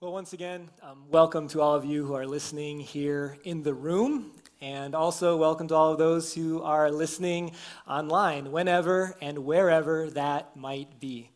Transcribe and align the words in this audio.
Well, 0.00 0.12
once 0.12 0.32
again, 0.32 0.70
um, 0.80 1.06
welcome 1.10 1.48
to 1.48 1.60
all 1.60 1.74
of 1.74 1.84
you 1.84 2.06
who 2.06 2.14
are 2.14 2.24
listening 2.24 2.78
here 2.78 3.36
in 3.42 3.64
the 3.64 3.74
room, 3.74 4.30
and 4.60 4.94
also 4.94 5.36
welcome 5.36 5.66
to 5.66 5.74
all 5.74 5.90
of 5.90 5.98
those 5.98 6.32
who 6.32 6.62
are 6.62 6.88
listening 6.88 7.50
online, 7.84 8.52
whenever 8.52 9.16
and 9.20 9.38
wherever 9.40 10.08
that 10.10 10.54
might 10.54 11.00
be. 11.00 11.30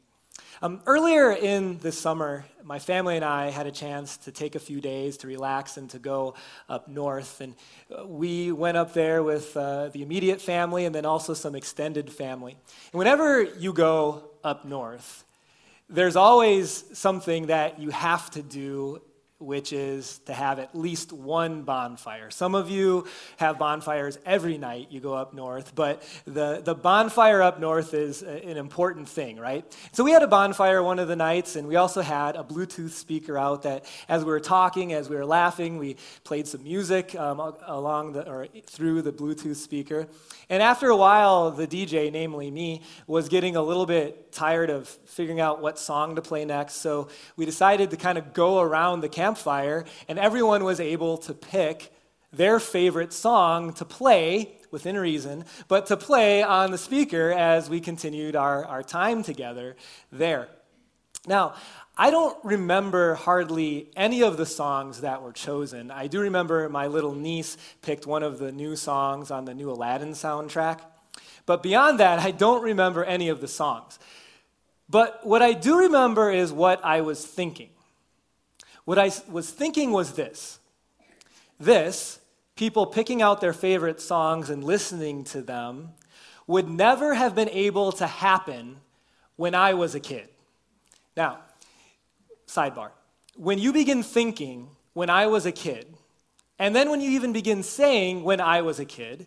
Um, 0.63 0.81
earlier 0.87 1.33
in 1.33 1.81
the 1.81 1.91
summer, 1.91 2.45
my 2.63 2.79
family 2.79 3.17
and 3.17 3.25
I 3.25 3.51
had 3.51 3.67
a 3.67 3.73
chance 3.73 4.17
to 4.19 4.31
take 4.31 4.55
a 4.55 4.61
few 4.61 4.81
days 4.81 5.17
to 5.17 5.27
relax 5.27 5.77
and 5.77 5.91
to 5.91 5.99
go 5.99 6.35
up 6.69 6.87
north. 6.87 7.41
And 7.41 7.57
uh, 7.93 8.07
we 8.07 8.53
went 8.53 8.77
up 8.77 8.95
there 8.95 9.25
with 9.25 9.57
uh, 9.57 9.89
the 9.89 10.03
immediate 10.03 10.41
family 10.41 10.85
and 10.85 10.95
then 10.95 11.05
also 11.05 11.35
some 11.35 11.57
extended 11.57 12.13
family. 12.13 12.53
And 12.93 12.99
whenever 13.01 13.43
you 13.43 13.73
go 13.73 14.31
up 14.45 14.65
north, 14.65 15.25
there's 15.89 16.17
always 16.17 16.85
something 16.99 17.47
that 17.47 17.79
you 17.79 17.91
have 17.91 18.31
to 18.31 18.43
do 18.43 19.03
which 19.43 19.73
is 19.73 20.19
to 20.27 20.33
have 20.33 20.59
at 20.59 20.75
least 20.75 21.13
one 21.13 21.63
bonfire. 21.63 22.31
Some 22.31 22.55
of 22.55 22.71
you 22.71 23.07
have 23.37 23.59
bonfires 23.59 24.19
every 24.25 24.59
night 24.59 24.89
you 24.91 25.01
go 25.01 25.15
up 25.15 25.35
north, 25.35 25.75
but 25.75 26.03
the, 26.25 26.63
the 26.65 26.75
bonfire 26.75 27.43
up 27.43 27.61
north 27.61 27.95
is 27.95 28.23
an 28.23 28.57
important 28.57 29.09
thing, 29.09 29.39
right? 29.39 29.65
So 29.93 30.05
we 30.05 30.13
had 30.13 30.23
a 30.23 30.29
bonfire 30.29 30.83
one 30.83 30.99
of 30.99 31.09
the 31.09 31.17
nights, 31.17 31.57
and 31.57 31.67
we 31.67 31.77
also 31.77 32.01
had 32.03 32.37
a 32.37 32.45
Bluetooth 32.45 32.91
speaker 32.91 33.37
out 33.37 33.63
that 33.63 33.85
as 34.09 34.25
we 34.25 34.31
were 34.31 34.41
talking, 34.41 34.93
as 34.93 35.09
we 35.09 35.17
were 35.17 35.27
laughing, 35.27 35.79
we 35.79 35.97
played 36.25 36.47
some 36.47 36.63
music 36.63 37.15
um, 37.15 37.41
along 37.67 38.13
the, 38.13 38.29
or 38.29 38.47
through 38.67 39.03
the 39.03 39.13
Bluetooth 39.13 39.57
speaker. 39.57 40.07
And 40.49 40.63
after 40.63 40.89
a 40.89 40.97
while, 40.97 41.51
the 41.51 41.67
DJ, 41.67 42.13
namely 42.13 42.51
me, 42.51 42.83
was 43.07 43.29
getting 43.29 43.57
a 43.57 43.63
little 43.63 43.87
bit 43.87 44.33
tired 44.33 44.71
of 44.71 44.89
figuring 44.89 45.41
out 45.41 45.61
what 45.61 45.79
song 45.79 46.17
to 46.17 46.23
play 46.23 46.45
next, 46.45 46.75
so 46.75 47.09
we 47.37 47.45
decided 47.45 47.91
to 47.91 47.97
kind 47.97 48.19
of 48.19 48.33
go 48.33 48.61
around 48.61 49.01
the 49.01 49.09
camp 49.09 49.32
campfire, 49.33 49.85
and 50.09 50.19
everyone 50.19 50.63
was 50.63 50.79
able 50.79 51.17
to 51.17 51.33
pick 51.33 51.91
their 52.33 52.61
favorite 52.61 53.13
song 53.13 53.73
to 53.73 53.85
play 53.85 54.53
within 54.71 54.97
reason, 54.97 55.45
but 55.69 55.87
to 55.87 55.97
play 55.97 56.43
on 56.43 56.71
the 56.71 56.79
speaker 56.79 57.33
as 57.33 57.71
we 57.71 57.81
continued 57.81 58.37
our, 58.37 58.65
our 58.67 58.83
time 58.83 59.23
together 59.23 59.77
there. 60.11 60.49
Now, 61.27 61.55
I 61.97 62.11
don't 62.11 62.43
remember 62.43 63.15
hardly 63.15 63.91
any 63.97 64.23
of 64.23 64.37
the 64.37 64.47
songs 64.47 65.03
that 65.03 65.23
were 65.23 65.33
chosen. 65.33 65.91
I 65.91 66.07
do 66.09 66.21
remember 66.21 66.69
my 66.69 66.87
little 66.87 67.15
niece 67.15 67.57
picked 67.81 68.07
one 68.07 68.23
of 68.23 68.39
the 68.39 68.51
new 68.51 68.77
songs 68.77 69.31
on 69.31 69.45
the 69.45 69.55
new 69.55 69.71
Aladdin 69.71 70.13
soundtrack. 70.13 70.81
But 71.45 71.63
beyond 71.63 72.01
that, 72.01 72.19
I 72.19 72.31
don't 72.33 72.63
remember 72.63 73.05
any 73.05 73.29
of 73.29 73.41
the 73.41 73.49
songs. 73.49 73.99
But 74.89 75.27
what 75.27 75.43
I 75.43 75.53
do 75.53 75.79
remember 75.79 76.31
is 76.31 76.53
what 76.53 76.83
I 76.85 77.03
was 77.03 77.25
thinking. 77.25 77.71
What 78.85 78.99
I 78.99 79.11
was 79.31 79.51
thinking 79.51 79.93
was 79.93 80.15
this 80.15 80.59
this, 81.59 82.19
people 82.57 82.87
picking 82.87 83.23
out 83.23 83.41
their 83.41 83.53
favorite 83.53 84.01
songs 84.01 84.51
and 84.51 84.65
listening 84.65 85.23
to 85.25 85.41
them, 85.41 85.91
would 86.47 86.69
never 86.69 87.15
have 87.15 87.35
been 87.35 87.49
able 87.51 87.93
to 87.93 88.07
happen 88.07 88.77
when 89.37 89.55
I 89.55 89.75
was 89.75 89.95
a 89.95 90.01
kid. 90.01 90.29
Now, 91.17 91.39
sidebar. 92.47 92.91
When 93.37 93.59
you 93.59 93.73
begin 93.73 94.03
thinking, 94.03 94.69
when 94.93 95.09
I 95.09 95.27
was 95.27 95.47
a 95.47 95.53
kid, 95.53 95.87
and 96.59 96.75
then 96.75 96.91
when 96.91 97.01
you 97.01 97.11
even 97.11 97.33
begin 97.33 97.63
saying, 97.63 98.25
when 98.25 98.41
I 98.41 98.63
was 98.63 98.79
a 98.79 98.85
kid, 98.85 99.27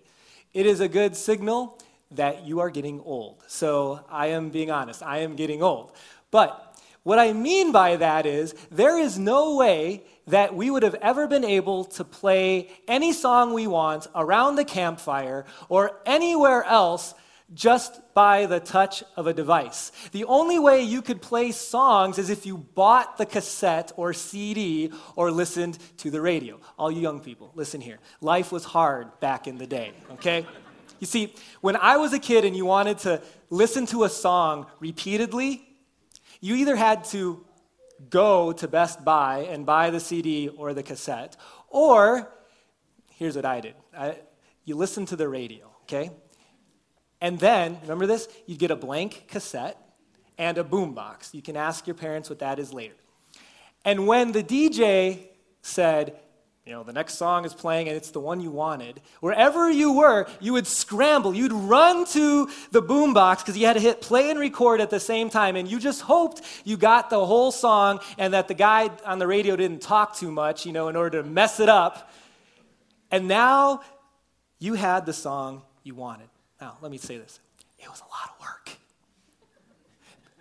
it 0.54 0.66
is 0.66 0.80
a 0.80 0.88
good 0.88 1.16
signal 1.16 1.80
that 2.12 2.46
you 2.46 2.60
are 2.60 2.70
getting 2.70 3.02
old. 3.02 3.44
So 3.48 4.02
I 4.10 4.28
am 4.28 4.50
being 4.50 4.72
honest, 4.72 5.02
I 5.02 5.20
am 5.20 5.36
getting 5.36 5.64
old. 5.64 5.94
But 6.32 6.75
what 7.06 7.20
I 7.20 7.34
mean 7.34 7.72
by 7.72 7.98
that 7.98 8.26
is, 8.26 8.56
there 8.72 8.98
is 8.98 9.20
no 9.20 9.56
way 9.58 10.04
that 10.26 10.56
we 10.56 10.72
would 10.72 10.82
have 10.82 10.96
ever 10.96 11.28
been 11.28 11.46
able 11.46 11.86
to 11.86 12.04
play 12.04 12.72
any 12.88 13.14
song 13.14 13.54
we 13.54 13.68
want 13.68 14.08
around 14.16 14.56
the 14.56 14.66
campfire 14.66 15.46
or 15.70 16.02
anywhere 16.08 16.64
else 16.64 17.14
just 17.54 18.02
by 18.16 18.48
the 18.48 18.60
touch 18.60 19.04
of 19.16 19.28
a 19.28 19.34
device. 19.34 19.92
The 20.14 20.26
only 20.26 20.58
way 20.58 20.82
you 20.82 21.04
could 21.04 21.22
play 21.22 21.52
songs 21.52 22.18
is 22.18 22.32
if 22.32 22.44
you 22.44 22.58
bought 22.58 23.20
the 23.20 23.28
cassette 23.28 23.92
or 23.98 24.12
CD 24.12 24.92
or 25.16 25.30
listened 25.30 25.78
to 25.98 26.10
the 26.10 26.22
radio. 26.22 26.60
All 26.80 26.92
you 26.92 27.02
young 27.02 27.20
people, 27.20 27.52
listen 27.54 27.82
here. 27.82 28.00
Life 28.20 28.52
was 28.52 28.64
hard 28.64 29.20
back 29.20 29.48
in 29.48 29.60
the 29.60 29.68
day, 29.68 29.92
okay? 30.14 30.44
You 31.00 31.06
see, 31.06 31.36
when 31.62 31.76
I 31.76 31.98
was 31.98 32.14
a 32.14 32.20
kid 32.20 32.46
and 32.46 32.58
you 32.58 32.66
wanted 32.66 32.98
to 33.00 33.22
listen 33.52 33.86
to 33.88 34.06
a 34.06 34.10
song 34.10 34.66
repeatedly, 34.80 35.65
you 36.46 36.54
either 36.58 36.76
had 36.76 37.04
to 37.06 37.44
go 38.12 38.52
to 38.52 38.68
Best 38.68 39.04
Buy 39.04 39.48
and 39.50 39.66
buy 39.66 39.90
the 39.90 40.00
CD 40.00 40.48
or 40.48 40.76
the 40.76 40.84
cassette, 40.84 41.36
or 41.70 42.32
here's 43.14 43.36
what 43.36 43.46
I 43.46 43.62
did 43.62 43.74
I, 43.98 44.20
you 44.64 44.76
listen 44.76 45.08
to 45.08 45.16
the 45.16 45.28
radio, 45.28 45.72
okay? 45.84 46.12
And 47.20 47.40
then, 47.40 47.80
remember 47.82 48.06
this? 48.06 48.28
You'd 48.46 48.60
get 48.60 48.70
a 48.70 48.76
blank 48.76 49.26
cassette 49.28 49.78
and 50.38 50.60
a 50.60 50.64
boombox. 50.64 51.34
You 51.34 51.42
can 51.42 51.58
ask 51.58 51.88
your 51.88 51.96
parents 51.96 52.30
what 52.30 52.38
that 52.40 52.60
is 52.60 52.72
later. 52.72 52.96
And 53.84 54.06
when 54.06 54.32
the 54.32 54.44
DJ 54.44 55.30
said, 55.64 56.20
you 56.66 56.72
know, 56.72 56.82
the 56.82 56.94
next 56.94 57.16
song 57.16 57.46
is 57.46 57.54
playing 57.54 57.90
and 57.90 57.96
it's 57.96 58.10
the 58.10 58.20
one 58.20 58.42
you 58.42 58.50
wanted. 58.50 59.00
Wherever 59.20 59.70
you 59.70 59.94
were, 59.94 60.26
you 60.42 60.54
would 60.54 60.66
scramble. 60.66 61.36
You'd 61.36 61.54
run 61.54 62.06
to 62.08 62.50
the 62.72 62.82
boombox 62.82 63.40
because 63.40 63.56
you 63.56 63.68
had 63.68 63.74
to 63.74 63.80
hit 63.80 64.02
play 64.02 64.32
and 64.32 64.40
record 64.40 64.82
at 64.82 64.90
the 64.90 65.00
same 65.00 65.30
time. 65.30 65.56
And 65.56 65.70
you 65.70 65.80
just 65.80 66.02
hoped 66.02 66.42
you 66.64 66.76
got 66.76 67.12
the 67.12 67.24
whole 67.24 67.52
song 67.52 68.00
and 68.18 68.34
that 68.34 68.48
the 68.48 68.56
guy 68.56 68.90
on 69.06 69.20
the 69.20 69.28
radio 69.28 69.56
didn't 69.56 69.84
talk 69.84 70.16
too 70.16 70.32
much, 70.32 70.66
you 70.66 70.72
know, 70.72 70.88
in 70.88 70.96
order 70.96 71.22
to 71.22 71.30
mess 71.30 71.60
it 71.60 71.70
up. 71.70 72.12
And 73.12 73.28
now 73.28 73.82
you 74.58 74.74
had 74.74 75.06
the 75.06 75.14
song 75.14 75.62
you 75.84 75.94
wanted. 75.94 76.30
Now, 76.60 76.78
let 76.82 76.92
me 76.92 76.98
say 76.98 77.18
this 77.18 77.40
it 77.78 77.88
was 77.88 78.00
a 78.00 78.06
lot 78.06 78.32
of 78.34 78.42
work. 78.42 78.72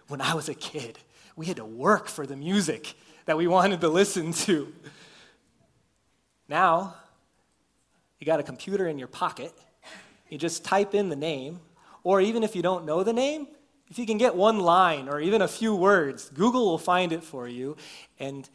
When 0.09 0.23
I 0.23 0.33
was 0.35 0.49
a 0.49 0.55
kid, 0.55 0.99
we 1.37 1.45
had 1.45 1.56
to 1.56 1.67
work 1.67 2.09
for 2.09 2.27
the 2.27 2.37
music 2.37 2.95
that 3.27 3.37
we 3.37 3.47
wanted 3.47 3.83
to 3.83 3.89
listen 3.89 4.33
to. 4.33 4.73
Now, 6.54 6.94
you 8.20 8.26
got 8.26 8.38
a 8.38 8.44
computer 8.44 8.87
in 8.87 8.97
your 8.97 9.09
pocket, 9.09 9.53
you 10.31 10.38
just 10.38 10.65
type 10.65 10.94
in 10.94 11.09
the 11.09 11.16
name, 11.16 11.59
or 12.04 12.20
even 12.20 12.44
if 12.44 12.54
you 12.54 12.62
don't 12.62 12.84
know 12.84 13.03
the 13.03 13.12
name, 13.12 13.48
if 13.91 13.98
you 13.98 14.06
can 14.06 14.19
get 14.19 14.37
one 14.37 14.60
line 14.60 15.09
or 15.09 15.19
even 15.19 15.43
a 15.43 15.48
few 15.48 15.75
words, 15.75 16.31
Google 16.32 16.64
will 16.66 16.78
find 16.78 17.10
it 17.10 17.25
for 17.25 17.48
you, 17.48 17.76
and 18.20 18.48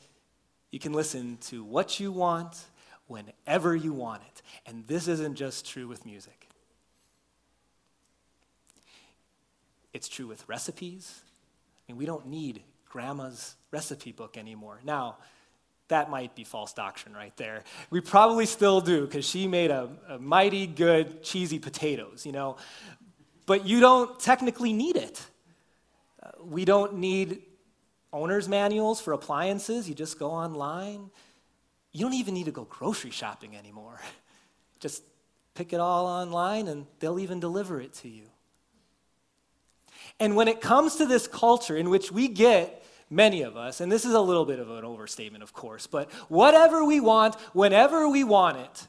you 0.71 0.79
can 0.79 0.93
listen 0.93 1.39
to 1.47 1.61
what 1.61 1.99
you 1.99 2.09
want 2.09 2.63
whenever 3.07 3.75
you 3.75 3.91
want 3.91 4.23
it. 4.23 4.43
And 4.65 4.87
this 4.87 5.09
isn't 5.09 5.35
just 5.35 5.67
true 5.67 5.89
with 5.89 6.05
music, 6.05 6.47
it's 9.91 10.07
true 10.07 10.27
with 10.27 10.47
recipes. 10.47 11.19
I 11.89 11.91
mean, 11.91 11.97
we 11.97 12.05
don't 12.05 12.27
need 12.27 12.61
grandma's 12.87 13.57
recipe 13.71 14.13
book 14.13 14.37
anymore. 14.37 14.79
Now, 14.85 15.17
that 15.89 16.09
might 16.09 16.35
be 16.35 16.43
false 16.43 16.73
doctrine 16.73 17.13
right 17.13 17.35
there. 17.37 17.63
We 17.89 17.99
probably 17.99 18.45
still 18.45 18.79
do 18.79 19.05
because 19.05 19.25
she 19.25 19.47
made 19.47 19.71
a, 19.71 19.89
a, 20.07 20.19
mighty 20.19 20.65
good 20.65 21.23
cheesy 21.23 21.59
potatoes, 21.59 22.25
you 22.25 22.31
know. 22.31 22.57
But 23.45 23.65
you 23.65 23.79
don't 23.79 24.19
technically 24.19 24.71
need 24.71 24.95
it. 24.95 25.21
Uh, 26.21 26.29
we 26.43 26.63
don't 26.63 26.97
need 26.97 27.41
owner's 28.13 28.47
manuals 28.47 29.01
for 29.01 29.13
appliances. 29.13 29.89
You 29.89 29.95
just 29.95 30.19
go 30.19 30.31
online. 30.31 31.09
You 31.91 32.01
don't 32.01 32.13
even 32.13 32.35
need 32.35 32.45
to 32.45 32.51
go 32.51 32.65
grocery 32.65 33.11
shopping 33.11 33.55
anymore. 33.55 33.99
Just 34.79 35.03
pick 35.55 35.73
it 35.73 35.79
all 35.81 36.05
online 36.05 36.69
and 36.69 36.85
they'll 36.99 37.19
even 37.19 37.41
deliver 37.41 37.81
it 37.81 37.93
to 37.95 38.07
you. 38.07 38.23
And 40.17 40.35
when 40.37 40.47
it 40.47 40.61
comes 40.61 40.95
to 40.97 41.05
this 41.05 41.27
culture 41.27 41.75
in 41.75 41.89
which 41.89 42.13
we 42.13 42.29
get 42.29 42.81
many 43.09 43.41
of 43.41 43.57
us, 43.57 43.81
and 43.81 43.91
this 43.91 44.05
is 44.05 44.13
a 44.13 44.21
little 44.21 44.45
bit 44.45 44.59
of 44.59 44.69
an 44.69 44.85
overstatement, 44.85 45.43
of 45.43 45.53
course, 45.53 45.87
but 45.87 46.11
whatever 46.29 46.83
we 46.83 46.99
want, 46.99 47.35
whenever 47.53 48.07
we 48.07 48.23
want 48.23 48.57
it, 48.57 48.87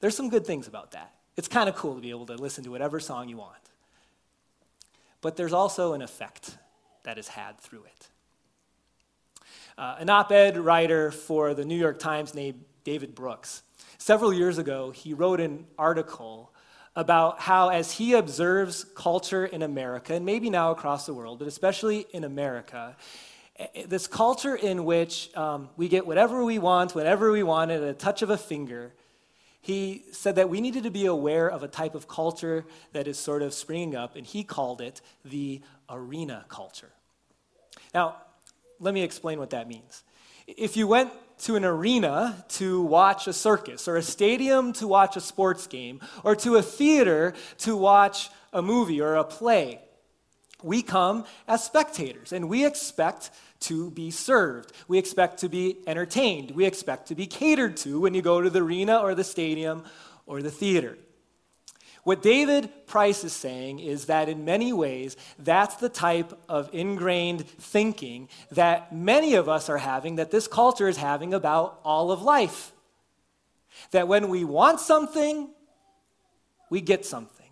there's 0.00 0.16
some 0.16 0.28
good 0.28 0.46
things 0.46 0.66
about 0.66 0.92
that. 0.92 1.12
It's 1.36 1.48
kind 1.48 1.68
of 1.68 1.74
cool 1.74 1.94
to 1.94 2.00
be 2.00 2.10
able 2.10 2.26
to 2.26 2.36
listen 2.36 2.64
to 2.64 2.70
whatever 2.70 3.00
song 3.00 3.28
you 3.28 3.36
want. 3.36 3.54
But 5.20 5.36
there's 5.36 5.52
also 5.52 5.92
an 5.92 6.02
effect 6.02 6.56
that 7.02 7.18
is 7.18 7.28
had 7.28 7.58
through 7.58 7.84
it. 7.84 8.08
Uh, 9.78 9.96
an 9.98 10.08
op 10.08 10.32
ed 10.32 10.56
writer 10.56 11.10
for 11.10 11.54
the 11.54 11.64
New 11.64 11.76
York 11.76 11.98
Times 11.98 12.34
named 12.34 12.64
David 12.84 13.14
Brooks, 13.14 13.62
several 13.98 14.32
years 14.32 14.58
ago, 14.58 14.90
he 14.90 15.12
wrote 15.12 15.40
an 15.40 15.66
article 15.76 16.52
about 16.96 17.40
how, 17.40 17.68
as 17.68 17.92
he 17.92 18.14
observes 18.14 18.84
culture 18.94 19.44
in 19.44 19.62
America, 19.62 20.14
and 20.14 20.24
maybe 20.24 20.48
now 20.48 20.70
across 20.70 21.04
the 21.04 21.12
world, 21.12 21.38
but 21.38 21.46
especially 21.46 22.06
in 22.12 22.24
America, 22.24 22.96
eh, 23.58 23.84
this 23.86 24.06
culture 24.06 24.56
in 24.56 24.86
which 24.86 25.30
um, 25.36 25.68
we 25.76 25.88
get 25.88 26.06
whatever 26.06 26.42
we 26.42 26.58
want, 26.58 26.94
whenever 26.94 27.30
we 27.30 27.42
want, 27.42 27.70
at 27.70 27.82
a 27.82 27.92
touch 27.92 28.22
of 28.22 28.30
a 28.30 28.38
finger, 28.38 28.94
he 29.60 30.04
said 30.12 30.36
that 30.36 30.48
we 30.48 30.60
needed 30.62 30.84
to 30.84 30.90
be 30.90 31.04
aware 31.04 31.50
of 31.50 31.62
a 31.62 31.68
type 31.68 31.94
of 31.94 32.08
culture 32.08 32.64
that 32.92 33.06
is 33.06 33.18
sort 33.18 33.42
of 33.42 33.52
springing 33.52 33.94
up, 33.94 34.16
and 34.16 34.26
he 34.26 34.42
called 34.42 34.80
it 34.80 35.02
the 35.22 35.60
arena 35.90 36.46
culture. 36.48 36.92
Now, 37.92 38.16
let 38.80 38.94
me 38.94 39.02
explain 39.02 39.38
what 39.38 39.50
that 39.50 39.68
means. 39.68 40.02
If 40.46 40.76
you 40.76 40.86
went 40.86 41.10
to 41.38 41.56
an 41.56 41.64
arena 41.64 42.44
to 42.48 42.82
watch 42.82 43.26
a 43.26 43.32
circus, 43.32 43.88
or 43.88 43.96
a 43.96 44.02
stadium 44.02 44.72
to 44.74 44.86
watch 44.86 45.16
a 45.16 45.20
sports 45.20 45.66
game, 45.66 46.00
or 46.24 46.34
to 46.36 46.56
a 46.56 46.62
theater 46.62 47.34
to 47.58 47.76
watch 47.76 48.30
a 48.52 48.62
movie 48.62 49.00
or 49.00 49.14
a 49.14 49.24
play, 49.24 49.80
we 50.62 50.82
come 50.82 51.24
as 51.46 51.62
spectators 51.62 52.32
and 52.32 52.48
we 52.48 52.64
expect 52.64 53.30
to 53.60 53.90
be 53.90 54.10
served. 54.10 54.72
We 54.88 54.98
expect 54.98 55.38
to 55.38 55.48
be 55.48 55.78
entertained. 55.86 56.52
We 56.52 56.64
expect 56.64 57.08
to 57.08 57.14
be 57.14 57.26
catered 57.26 57.76
to 57.78 58.00
when 58.00 58.14
you 58.14 58.22
go 58.22 58.40
to 58.40 58.50
the 58.50 58.62
arena 58.62 58.98
or 58.98 59.14
the 59.14 59.24
stadium 59.24 59.84
or 60.26 60.42
the 60.42 60.50
theater. 60.50 60.98
What 62.06 62.22
David 62.22 62.70
Price 62.86 63.24
is 63.24 63.32
saying 63.32 63.80
is 63.80 64.04
that 64.04 64.28
in 64.28 64.44
many 64.44 64.72
ways, 64.72 65.16
that's 65.40 65.74
the 65.74 65.88
type 65.88 66.38
of 66.48 66.70
ingrained 66.72 67.44
thinking 67.48 68.28
that 68.52 68.94
many 68.94 69.34
of 69.34 69.48
us 69.48 69.68
are 69.68 69.78
having, 69.78 70.14
that 70.14 70.30
this 70.30 70.46
culture 70.46 70.86
is 70.86 70.98
having 70.98 71.34
about 71.34 71.80
all 71.82 72.12
of 72.12 72.22
life. 72.22 72.70
That 73.90 74.06
when 74.06 74.28
we 74.28 74.44
want 74.44 74.78
something, 74.78 75.48
we 76.70 76.80
get 76.80 77.04
something. 77.04 77.50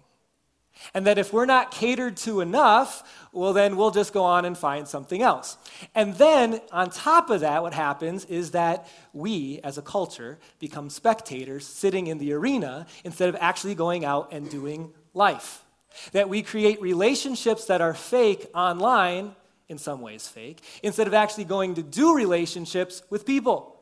And 0.95 1.05
that 1.09 1.19
if 1.19 1.33
we're 1.33 1.47
not 1.47 1.73
catered 1.73 2.17
to 2.19 2.41
enough, 2.41 3.24
well, 3.35 3.53
then 3.53 3.77
we'll 3.77 3.91
just 3.91 4.13
go 4.13 4.23
on 4.25 4.45
and 4.45 4.57
find 4.57 4.87
something 4.87 5.21
else. 5.23 5.57
And 5.95 6.15
then, 6.15 6.61
on 6.73 6.91
top 6.91 7.31
of 7.31 7.41
that, 7.41 7.63
what 7.63 7.75
happens 7.75 8.25
is 8.27 8.53
that 8.53 8.89
we, 9.13 9.61
as 9.65 9.77
a 9.77 9.83
culture, 9.83 10.39
become 10.59 10.89
spectators 10.89 11.67
sitting 11.67 12.07
in 12.07 12.19
the 12.19 12.33
arena 12.33 12.87
instead 13.05 13.29
of 13.29 13.37
actually 13.41 13.75
going 13.75 14.05
out 14.05 14.33
and 14.33 14.49
doing 14.49 14.93
life. 15.13 15.65
That 16.13 16.29
we 16.29 16.43
create 16.43 16.81
relationships 16.81 17.67
that 17.67 17.81
are 17.81 17.95
fake 17.95 18.49
online, 18.55 19.35
in 19.69 19.79
some 19.79 20.01
ways 20.01 20.29
fake, 20.29 20.61
instead 20.83 21.07
of 21.07 21.15
actually 21.15 21.45
going 21.45 21.75
to 21.75 21.83
do 21.83 22.15
relationships 22.15 23.03
with 23.11 23.27
people 23.27 23.75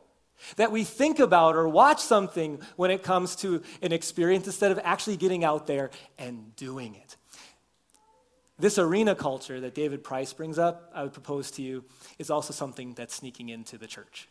that 0.57 0.73
we 0.73 0.85
think 0.85 1.19
about 1.19 1.57
or 1.57 1.69
watch 1.69 2.01
something 2.01 2.61
when 2.77 2.91
it 2.91 3.03
comes 3.03 3.37
to 3.37 3.63
an 3.81 3.93
experience 3.93 4.47
instead 4.47 4.73
of 4.73 4.81
actually 4.83 5.17
getting 5.17 5.45
out 5.45 5.67
there 5.67 5.91
and 6.19 6.55
doing 6.57 6.95
it. 6.95 7.17
This 8.63 8.79
arena 8.79 9.17
culture 9.17 9.59
that 9.59 9.75
David 9.75 10.05
Price 10.05 10.33
brings 10.33 10.57
up, 10.57 10.93
I 10.95 11.03
would 11.03 11.13
propose 11.13 11.51
to 11.53 11.63
you, 11.63 11.83
is 12.21 12.31
also 12.31 12.53
something 12.53 12.95
that's 12.95 13.13
sneaking 13.13 13.49
into 13.49 13.77
the 13.77 13.89
church. 13.89 14.29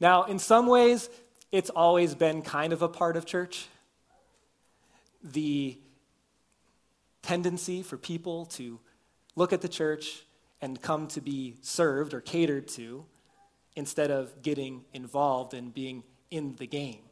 Now, 0.00 0.24
in 0.24 0.38
some 0.38 0.66
ways, 0.66 1.10
it's 1.52 1.68
always 1.68 2.14
been 2.14 2.40
kind 2.40 2.72
of 2.72 2.80
a 2.80 2.88
part 2.88 3.18
of 3.18 3.26
church. 3.26 3.68
The 5.22 5.76
tendency 7.20 7.82
for 7.82 7.98
people 7.98 8.46
to 8.46 8.80
look 9.36 9.52
at 9.52 9.60
the 9.60 9.68
church 9.68 10.24
and 10.62 10.80
come 10.80 11.08
to 11.08 11.20
be 11.20 11.56
served 11.60 12.14
or 12.14 12.22
catered 12.22 12.68
to 12.68 13.04
instead 13.76 14.10
of 14.10 14.40
getting 14.40 14.86
involved 14.94 15.52
and 15.52 15.74
being 15.74 16.04
in 16.30 16.56
the 16.56 16.66
game. 16.66 17.02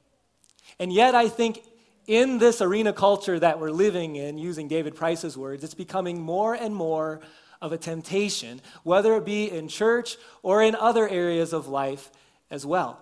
And 0.78 0.90
yet, 0.90 1.14
I 1.14 1.28
think 1.28 1.64
in 2.08 2.38
this 2.38 2.60
arena 2.60 2.92
culture 2.92 3.38
that 3.38 3.60
we're 3.60 3.70
living 3.70 4.16
in, 4.16 4.38
using 4.38 4.66
David 4.66 4.96
Price's 4.96 5.36
words, 5.36 5.62
it's 5.62 5.74
becoming 5.74 6.20
more 6.20 6.54
and 6.54 6.74
more 6.74 7.20
of 7.60 7.72
a 7.72 7.78
temptation, 7.78 8.60
whether 8.82 9.14
it 9.16 9.24
be 9.24 9.50
in 9.50 9.68
church 9.68 10.16
or 10.42 10.62
in 10.62 10.74
other 10.74 11.06
areas 11.08 11.52
of 11.52 11.68
life 11.68 12.10
as 12.50 12.64
well. 12.64 13.00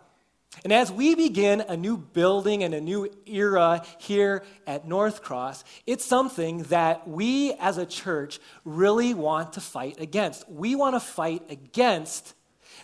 And 0.64 0.72
as 0.72 0.90
we 0.90 1.14
begin 1.14 1.60
a 1.60 1.76
new 1.76 1.96
building 1.96 2.64
and 2.64 2.74
a 2.74 2.80
new 2.80 3.10
era 3.26 3.84
here 3.98 4.42
at 4.66 4.88
NorthCross, 4.88 5.62
it's 5.86 6.04
something 6.04 6.64
that 6.64 7.06
we 7.06 7.52
as 7.54 7.78
a 7.78 7.86
church 7.86 8.40
really 8.64 9.14
want 9.14 9.52
to 9.52 9.60
fight 9.60 10.00
against. 10.00 10.48
We 10.48 10.74
want 10.74 10.96
to 10.96 11.00
fight 11.00 11.42
against 11.48 12.34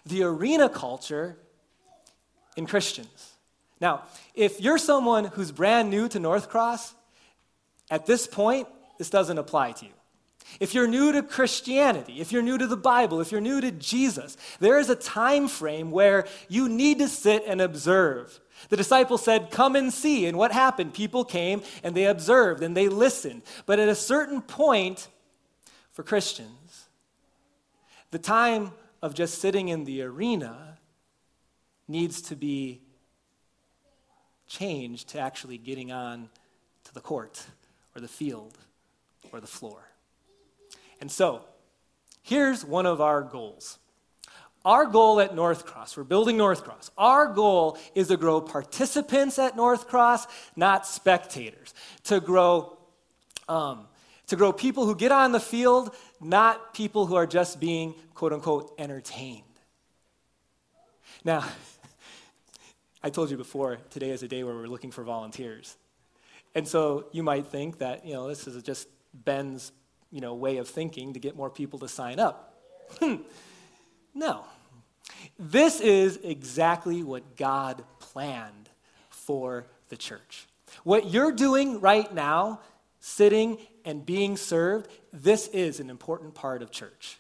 the 0.07 0.23
arena 0.23 0.69
culture 0.69 1.39
in 2.57 2.67
Christians. 2.67 3.32
Now, 3.83 4.05
if 4.33 4.61
you're 4.61 4.79
someone 4.79 5.25
who's 5.25 5.51
brand 5.51 5.91
new 5.91 6.09
to 6.09 6.21
NorthCross, 6.21 6.95
at 7.91 8.07
this 8.07 8.29
point, 8.29 8.69
this 8.97 9.11
doesn't 9.11 9.37
apply 9.37 9.73
to 9.73 9.87
you. 9.87 9.93
If 10.61 10.73
you're 10.73 10.87
new 10.87 11.13
to 11.13 11.23
Christianity, 11.23 12.21
if 12.21 12.31
you're 12.31 12.43
new 12.43 12.59
to 12.59 12.67
the 12.67 12.77
Bible, 12.77 13.21
if 13.21 13.33
you're 13.33 13.41
new 13.41 13.61
to 13.61 13.73
Jesus, 13.73 14.37
there 14.61 14.79
is 14.79 14.89
a 14.89 14.95
time 14.95 15.49
frame 15.49 15.91
where 15.91 16.27
you 16.49 16.69
need 16.69 16.99
to 16.99 17.09
sit 17.09 17.43
and 17.47 17.61
observe. 17.61 18.39
The 18.69 18.77
disciples 18.77 19.25
said, 19.25 19.51
Come 19.51 19.75
and 19.75 19.93
see. 19.93 20.27
And 20.27 20.39
what 20.39 20.53
happened? 20.53 20.95
People 20.95 21.25
came 21.25 21.63
and 21.83 21.97
they 21.97 22.05
observed 22.05 22.63
and 22.63 22.77
they 22.77 22.89
listened. 22.89 23.43
But 23.67 23.81
at 23.81 23.89
a 23.89 23.95
certain 23.95 24.43
point, 24.43 25.09
for 25.93 26.03
Christians, 26.03 26.87
the 28.13 28.19
time 28.19 28.73
of 29.01 29.15
just 29.15 29.41
sitting 29.41 29.69
in 29.69 29.85
the 29.85 30.03
arena 30.03 30.79
needs 31.89 32.23
to 32.23 32.37
be 32.37 32.83
changed 34.53 35.09
to 35.09 35.19
actually 35.19 35.57
getting 35.57 35.91
on 35.91 36.29
to 36.85 36.95
the 36.95 37.01
court 37.01 37.47
or 37.95 38.01
the 38.01 38.09
field 38.09 38.59
or 39.33 39.41
the 39.41 39.47
floor. 39.47 39.89
And 41.01 41.11
so, 41.11 41.43
here's 42.23 42.65
one 42.65 42.87
of 42.87 43.01
our 43.01 43.23
goals. 43.23 43.79
Our 44.65 44.87
goal 44.87 45.21
at 45.21 45.35
NorthCross, 45.35 45.97
we're 45.97 46.05
building 46.05 46.37
NorthCross. 46.37 46.91
Our 46.97 47.33
goal 47.33 47.79
is 47.95 48.09
to 48.09 48.17
grow 48.17 48.41
participants 48.41 49.39
at 49.39 49.57
NorthCross, 49.57 50.27
not 50.55 50.87
spectators. 50.87 51.75
To 52.05 52.21
grow, 52.21 52.79
um, 53.49 53.89
to 54.29 54.37
grow 54.37 54.53
people 54.53 54.87
who 54.87 54.95
get 54.95 55.11
on 55.11 55.33
the 55.33 55.41
field, 55.41 55.97
not 56.21 56.75
people 56.75 57.07
who 57.07 57.17
are 57.17 57.27
just 57.27 57.59
being 57.59 57.95
quote 58.15 58.33
unquote 58.33 58.73
entertained. 58.79 59.43
Now, 61.25 61.45
I 63.03 63.11
told 63.11 63.31
you 63.31 63.37
before, 63.37 63.79
today 63.91 64.11
is 64.11 64.23
a 64.23 64.29
day 64.29 64.45
where 64.45 64.55
we're 64.55 64.69
looking 64.69 64.93
for 64.93 65.03
volunteers. 65.03 65.77
And 66.55 66.69
so 66.69 67.07
you 67.13 67.23
might 67.23 67.47
think 67.47 67.79
that, 67.79 68.07
you 68.07 68.13
know, 68.13 68.29
this 68.29 68.47
is 68.47 68.63
just 68.63 68.87
Ben's, 69.13 69.73
you 70.11 70.21
know, 70.21 70.35
way 70.35 70.59
of 70.59 70.69
thinking 70.69 71.15
to 71.15 71.19
get 71.21 71.37
more 71.37 71.51
people 71.51 71.79
to 71.81 71.89
sign 71.89 72.21
up. 72.21 72.55
no. 74.15 74.45
This 75.39 75.81
is 75.81 76.21
exactly 76.23 77.03
what 77.03 77.37
God 77.37 77.85
planned 77.99 78.69
for 79.11 79.67
the 79.89 79.97
church. 79.97 80.47
What 80.85 81.11
you're 81.11 81.33
doing 81.33 81.81
right 81.81 82.13
now, 82.15 82.61
sitting 83.01 83.59
and 83.85 84.07
being 84.07 84.37
served, 84.37 84.89
this 85.13 85.49
is 85.49 85.81
an 85.81 85.91
important 85.91 86.35
part 86.35 86.63
of 86.63 86.71
church. 86.71 87.19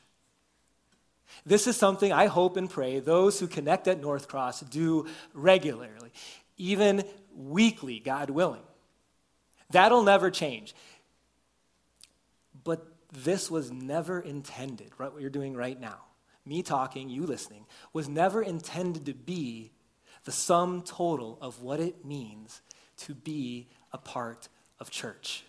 This 1.44 1.66
is 1.66 1.76
something 1.76 2.12
I 2.12 2.26
hope 2.26 2.56
and 2.56 2.70
pray 2.70 3.00
those 3.00 3.40
who 3.40 3.46
connect 3.46 3.88
at 3.88 4.00
NorthCross 4.00 4.68
do 4.70 5.06
regularly, 5.34 6.12
even 6.56 7.04
weekly, 7.34 7.98
God 7.98 8.30
willing. 8.30 8.62
That'll 9.70 10.02
never 10.02 10.30
change. 10.30 10.74
But 12.62 12.86
this 13.12 13.50
was 13.50 13.72
never 13.72 14.20
intended, 14.20 14.92
right? 14.98 15.12
What 15.12 15.20
you're 15.20 15.30
doing 15.30 15.54
right 15.54 15.78
now, 15.78 15.98
me 16.46 16.62
talking, 16.62 17.08
you 17.08 17.26
listening, 17.26 17.66
was 17.92 18.08
never 18.08 18.42
intended 18.42 19.06
to 19.06 19.14
be 19.14 19.72
the 20.24 20.32
sum 20.32 20.82
total 20.82 21.38
of 21.40 21.62
what 21.62 21.80
it 21.80 22.04
means 22.04 22.60
to 22.98 23.14
be 23.14 23.68
a 23.92 23.98
part 23.98 24.48
of 24.78 24.90
church. 24.90 25.44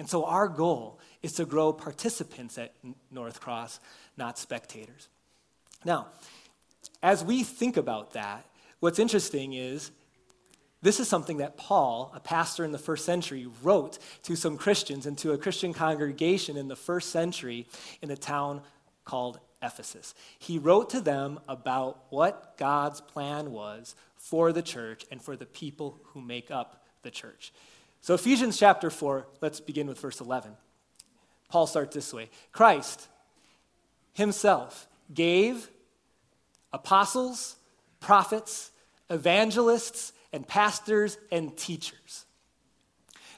And 0.00 0.08
so 0.08 0.24
our 0.24 0.48
goal 0.48 0.98
is 1.22 1.34
to 1.34 1.44
grow 1.44 1.74
participants 1.74 2.56
at 2.56 2.72
NorthCross, 3.14 3.80
not 4.16 4.38
spectators. 4.38 5.10
Now, 5.84 6.06
as 7.02 7.22
we 7.22 7.44
think 7.44 7.76
about 7.76 8.14
that, 8.14 8.46
what's 8.80 8.98
interesting 8.98 9.52
is 9.52 9.90
this 10.80 11.00
is 11.00 11.08
something 11.08 11.36
that 11.36 11.58
Paul, 11.58 12.10
a 12.14 12.20
pastor 12.20 12.64
in 12.64 12.72
the 12.72 12.78
first 12.78 13.04
century, 13.04 13.46
wrote 13.62 13.98
to 14.22 14.36
some 14.36 14.56
Christians 14.56 15.04
and 15.04 15.18
to 15.18 15.32
a 15.32 15.38
Christian 15.38 15.74
congregation 15.74 16.56
in 16.56 16.68
the 16.68 16.76
first 16.76 17.10
century 17.10 17.66
in 18.00 18.10
a 18.10 18.16
town 18.16 18.62
called 19.04 19.38
Ephesus. 19.62 20.14
He 20.38 20.58
wrote 20.58 20.88
to 20.90 21.02
them 21.02 21.40
about 21.46 22.04
what 22.08 22.56
God's 22.56 23.02
plan 23.02 23.52
was 23.52 23.94
for 24.16 24.50
the 24.50 24.62
church 24.62 25.04
and 25.10 25.20
for 25.20 25.36
the 25.36 25.44
people 25.44 26.00
who 26.04 26.22
make 26.22 26.50
up 26.50 26.86
the 27.02 27.10
church. 27.10 27.52
So, 28.00 28.14
Ephesians 28.14 28.58
chapter 28.58 28.90
4, 28.90 29.26
let's 29.40 29.60
begin 29.60 29.86
with 29.86 30.00
verse 30.00 30.20
11. 30.20 30.56
Paul 31.48 31.66
starts 31.66 31.94
this 31.94 32.12
way 32.14 32.30
Christ 32.52 33.08
himself 34.12 34.88
gave 35.12 35.68
apostles, 36.72 37.56
prophets, 37.98 38.70
evangelists, 39.08 40.12
and 40.32 40.46
pastors 40.46 41.18
and 41.30 41.56
teachers. 41.56 42.26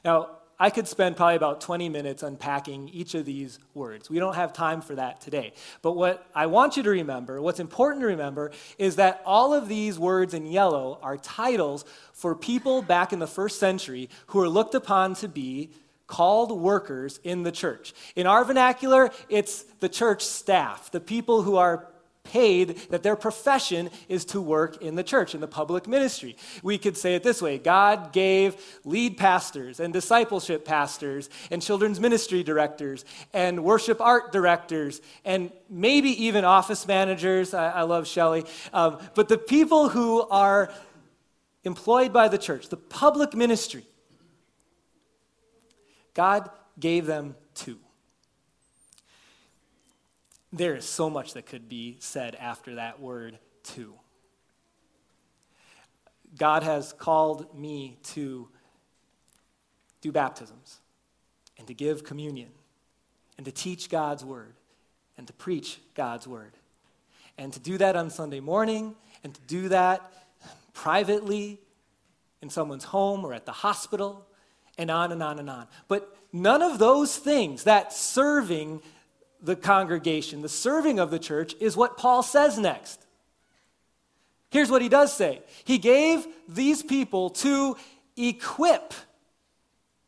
Now, 0.05 0.37
I 0.59 0.69
could 0.69 0.87
spend 0.87 1.17
probably 1.17 1.35
about 1.35 1.61
20 1.61 1.89
minutes 1.89 2.23
unpacking 2.23 2.89
each 2.89 3.15
of 3.15 3.25
these 3.25 3.59
words. 3.73 4.09
We 4.09 4.19
don't 4.19 4.35
have 4.35 4.53
time 4.53 4.81
for 4.81 4.95
that 4.95 5.19
today. 5.19 5.53
But 5.81 5.93
what 5.93 6.27
I 6.35 6.45
want 6.45 6.77
you 6.77 6.83
to 6.83 6.89
remember, 6.89 7.41
what's 7.41 7.59
important 7.59 8.01
to 8.01 8.07
remember, 8.07 8.51
is 8.77 8.97
that 8.97 9.21
all 9.25 9.53
of 9.53 9.67
these 9.67 9.97
words 9.97 10.33
in 10.33 10.45
yellow 10.45 10.99
are 11.01 11.17
titles 11.17 11.85
for 12.13 12.35
people 12.35 12.81
back 12.81 13.13
in 13.13 13.19
the 13.19 13.27
first 13.27 13.59
century 13.59 14.09
who 14.27 14.39
are 14.41 14.49
looked 14.49 14.75
upon 14.75 15.15
to 15.15 15.27
be 15.27 15.71
called 16.07 16.51
workers 16.51 17.19
in 17.23 17.43
the 17.43 17.51
church. 17.51 17.93
In 18.15 18.27
our 18.27 18.43
vernacular, 18.45 19.09
it's 19.29 19.63
the 19.79 19.89
church 19.89 20.23
staff, 20.23 20.91
the 20.91 20.99
people 20.99 21.41
who 21.41 21.55
are 21.55 21.87
paid, 22.33 22.75
that 22.89 23.03
their 23.03 23.15
profession 23.15 23.91
is 24.09 24.25
to 24.25 24.41
work 24.41 24.81
in 24.81 24.95
the 24.95 25.03
church, 25.03 25.35
in 25.35 25.41
the 25.41 25.47
public 25.47 25.87
ministry. 25.87 26.35
We 26.63 26.79
could 26.79 26.97
say 26.97 27.13
it 27.13 27.21
this 27.21 27.43
way 27.43 27.59
God 27.59 28.11
gave 28.11 28.55
lead 28.83 29.17
pastors 29.17 29.79
and 29.79 29.93
discipleship 29.93 30.65
pastors 30.65 31.29
and 31.51 31.61
children's 31.61 31.99
ministry 31.99 32.41
directors 32.41 33.05
and 33.33 33.63
worship 33.63 34.01
art 34.01 34.31
directors 34.31 34.99
and 35.23 35.51
maybe 35.69 36.09
even 36.25 36.43
office 36.43 36.87
managers. 36.87 37.53
I, 37.53 37.69
I 37.69 37.81
love 37.83 38.07
Shelley. 38.07 38.45
Um, 38.73 38.97
but 39.13 39.29
the 39.29 39.37
people 39.37 39.89
who 39.89 40.27
are 40.29 40.73
employed 41.63 42.11
by 42.11 42.29
the 42.29 42.39
church, 42.39 42.69
the 42.69 42.77
public 42.77 43.35
ministry, 43.35 43.85
God 46.15 46.49
gave 46.79 47.05
them 47.05 47.35
two. 47.53 47.77
There 50.53 50.75
is 50.75 50.85
so 50.85 51.09
much 51.09 51.33
that 51.33 51.47
could 51.47 51.67
be 51.67 51.97
said 51.99 52.35
after 52.35 52.75
that 52.75 52.99
word, 52.99 53.39
too. 53.63 53.95
God 56.37 56.61
has 56.61 56.93
called 56.93 57.57
me 57.57 57.97
to 58.03 58.47
do 60.01 60.11
baptisms 60.11 60.79
and 61.57 61.65
to 61.67 61.73
give 61.73 62.03
communion 62.03 62.49
and 63.37 63.45
to 63.45 63.51
teach 63.51 63.89
God's 63.89 64.23
word 64.23 64.53
and 65.17 65.25
to 65.25 65.33
preach 65.33 65.79
God's 65.95 66.27
word 66.27 66.53
and 67.37 67.51
to 67.53 67.59
do 67.59 67.79
that 67.79 67.95
on 67.95 68.11
Sunday 68.11 68.39
morning 68.39 68.95
and 69.23 69.33
to 69.33 69.41
do 69.47 69.69
that 69.69 70.11
privately 70.73 71.59
in 72.43 72.49
someone's 72.51 72.83
home 72.83 73.25
or 73.25 73.33
at 73.33 73.47
the 73.47 73.51
hospital 73.51 74.27
and 74.77 74.91
on 74.91 75.11
and 75.11 75.23
on 75.23 75.39
and 75.39 75.49
on. 75.49 75.67
But 75.87 76.15
none 76.31 76.61
of 76.61 76.79
those 76.79 77.17
things, 77.17 77.63
that 77.63 77.93
serving 77.93 78.81
the 79.43 79.55
congregation, 79.55 80.41
the 80.41 80.49
serving 80.49 80.99
of 80.99 81.11
the 81.11 81.19
church, 81.19 81.53
is 81.59 81.77
what 81.77 81.97
Paul 81.97 82.23
says 82.23 82.57
next. 82.57 83.05
Here's 84.49 84.71
what 84.71 84.81
he 84.81 84.89
does 84.89 85.13
say 85.13 85.41
He 85.63 85.77
gave 85.77 86.25
these 86.47 86.81
people 86.81 87.29
to 87.31 87.75
equip. 88.15 88.93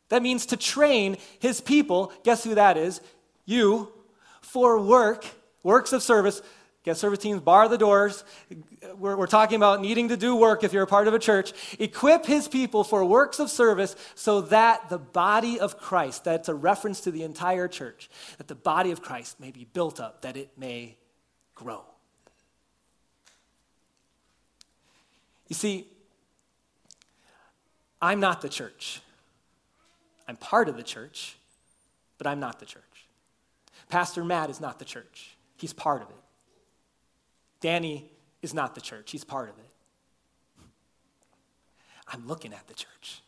That 0.08 0.22
means 0.22 0.46
to 0.46 0.56
train 0.56 1.16
his 1.40 1.60
people. 1.60 2.12
Guess 2.22 2.44
who 2.44 2.54
that 2.54 2.76
is? 2.76 3.00
You, 3.44 3.92
for 4.40 4.80
work, 4.80 5.26
works 5.64 5.92
of 5.92 6.02
service 6.02 6.42
Get 6.86 6.96
service 6.96 7.18
teams, 7.18 7.40
bar 7.40 7.68
the 7.68 7.76
doors. 7.76 8.22
We're, 8.96 9.16
we're 9.16 9.26
talking 9.26 9.56
about 9.56 9.80
needing 9.80 10.10
to 10.10 10.16
do 10.16 10.36
work 10.36 10.62
if 10.62 10.72
you're 10.72 10.84
a 10.84 10.86
part 10.86 11.08
of 11.08 11.14
a 11.14 11.18
church. 11.18 11.52
Equip 11.80 12.24
his 12.24 12.46
people 12.46 12.84
for 12.84 13.04
works 13.04 13.40
of 13.40 13.50
service 13.50 13.96
so 14.14 14.42
that 14.42 14.88
the 14.88 14.96
body 14.96 15.58
of 15.58 15.78
Christ, 15.78 16.22
that's 16.22 16.48
a 16.48 16.54
reference 16.54 17.00
to 17.00 17.10
the 17.10 17.24
entire 17.24 17.66
church, 17.66 18.08
that 18.38 18.46
the 18.46 18.54
body 18.54 18.92
of 18.92 19.02
Christ 19.02 19.40
may 19.40 19.50
be 19.50 19.64
built 19.64 19.98
up, 19.98 20.22
that 20.22 20.36
it 20.36 20.50
may 20.56 20.96
grow. 21.56 21.82
You 25.48 25.56
see, 25.56 25.88
I'm 28.00 28.20
not 28.20 28.42
the 28.42 28.48
church. 28.48 29.00
I'm 30.28 30.36
part 30.36 30.68
of 30.68 30.76
the 30.76 30.84
church, 30.84 31.36
but 32.16 32.28
I'm 32.28 32.38
not 32.38 32.60
the 32.60 32.66
church. 32.66 33.08
Pastor 33.88 34.22
Matt 34.22 34.50
is 34.50 34.60
not 34.60 34.78
the 34.78 34.84
church, 34.84 35.36
he's 35.56 35.72
part 35.72 36.00
of 36.00 36.10
it. 36.10 36.16
Danny 37.60 38.10
is 38.42 38.54
not 38.54 38.74
the 38.74 38.80
church, 38.80 39.10
he's 39.10 39.24
part 39.24 39.48
of 39.48 39.58
it. 39.58 39.70
I'm 42.08 42.26
looking 42.26 42.52
at 42.52 42.66
the 42.68 42.74
church. 42.74 43.22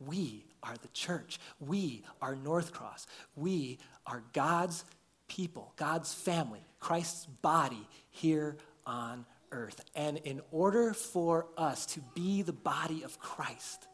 We 0.00 0.44
are 0.62 0.74
the 0.80 0.88
church. 0.88 1.38
We 1.60 2.02
are 2.20 2.34
NorthCross. 2.34 3.06
We 3.36 3.78
are 4.06 4.22
God's 4.32 4.84
people, 5.28 5.72
God's 5.76 6.12
family, 6.12 6.64
Christ's 6.80 7.26
body 7.26 7.86
here 8.10 8.56
on 8.86 9.26
earth. 9.52 9.80
And 9.94 10.16
in 10.18 10.40
order 10.50 10.94
for 10.94 11.46
us 11.56 11.86
to 11.86 12.00
be 12.14 12.42
the 12.42 12.52
body 12.52 13.02
of 13.02 13.18
Christ, 13.18 13.86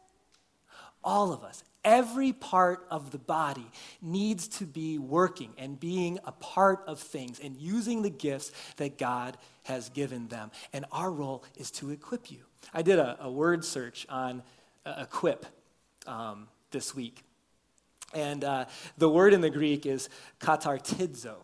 all 1.03 1.31
of 1.31 1.43
us, 1.43 1.63
every 1.83 2.33
part 2.33 2.85
of 2.89 3.11
the 3.11 3.17
body 3.17 3.67
needs 4.01 4.47
to 4.47 4.65
be 4.65 4.97
working 4.97 5.53
and 5.57 5.79
being 5.79 6.19
a 6.25 6.31
part 6.31 6.83
of 6.87 6.99
things 6.99 7.39
and 7.39 7.55
using 7.57 8.01
the 8.01 8.09
gifts 8.09 8.51
that 8.77 8.97
God 8.97 9.37
has 9.63 9.89
given 9.89 10.27
them. 10.27 10.51
And 10.73 10.85
our 10.91 11.11
role 11.11 11.43
is 11.55 11.71
to 11.71 11.91
equip 11.91 12.31
you. 12.31 12.39
I 12.73 12.81
did 12.81 12.99
a, 12.99 13.17
a 13.21 13.31
word 13.31 13.63
search 13.63 14.05
on 14.09 14.43
uh, 14.85 14.95
equip 15.01 15.45
um, 16.05 16.47
this 16.71 16.95
week. 16.95 17.23
And 18.13 18.43
uh, 18.43 18.65
the 18.97 19.09
word 19.09 19.33
in 19.33 19.41
the 19.41 19.49
Greek 19.49 19.85
is 19.85 20.09
katartidzo. 20.39 21.35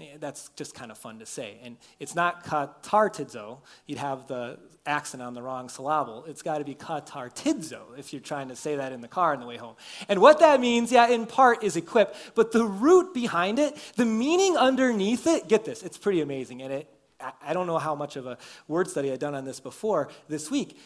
Eh, 0.00 0.16
that's 0.18 0.50
just 0.56 0.74
kind 0.74 0.90
of 0.90 0.98
fun 0.98 1.18
to 1.18 1.26
say. 1.26 1.58
And 1.62 1.76
it's 1.98 2.14
not 2.14 2.44
katartidzo. 2.44 3.58
You'd 3.86 3.98
have 3.98 4.26
the 4.26 4.58
accent 4.86 5.22
on 5.22 5.34
the 5.34 5.42
wrong 5.42 5.68
syllable. 5.68 6.24
It's 6.26 6.42
got 6.42 6.58
to 6.58 6.64
be 6.64 6.74
katartidzo 6.74 7.98
if 7.98 8.12
you're 8.12 8.20
trying 8.20 8.48
to 8.48 8.56
say 8.56 8.76
that 8.76 8.92
in 8.92 9.00
the 9.00 9.08
car 9.08 9.32
on 9.32 9.40
the 9.40 9.46
way 9.46 9.56
home. 9.56 9.74
And 10.08 10.20
what 10.20 10.40
that 10.40 10.60
means, 10.60 10.92
yeah, 10.92 11.08
in 11.08 11.26
part 11.26 11.62
is 11.62 11.76
equip, 11.76 12.14
but 12.34 12.52
the 12.52 12.64
root 12.64 13.14
behind 13.14 13.58
it, 13.58 13.76
the 13.96 14.04
meaning 14.04 14.56
underneath 14.56 15.26
it, 15.26 15.48
get 15.48 15.64
this, 15.64 15.82
it's 15.82 15.98
pretty 15.98 16.20
amazing. 16.20 16.62
And 16.62 16.72
it, 16.72 16.88
I 17.42 17.52
don't 17.52 17.66
know 17.66 17.78
how 17.78 17.94
much 17.94 18.16
of 18.16 18.26
a 18.26 18.38
word 18.68 18.88
study 18.88 19.10
I've 19.10 19.18
done 19.18 19.34
on 19.34 19.44
this 19.44 19.60
before 19.60 20.10
this 20.28 20.50
week. 20.50 20.78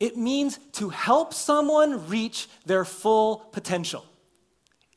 It 0.00 0.16
means 0.16 0.58
to 0.72 0.90
help 0.90 1.34
someone 1.34 2.08
reach 2.08 2.48
their 2.66 2.84
full 2.84 3.36
potential 3.52 4.04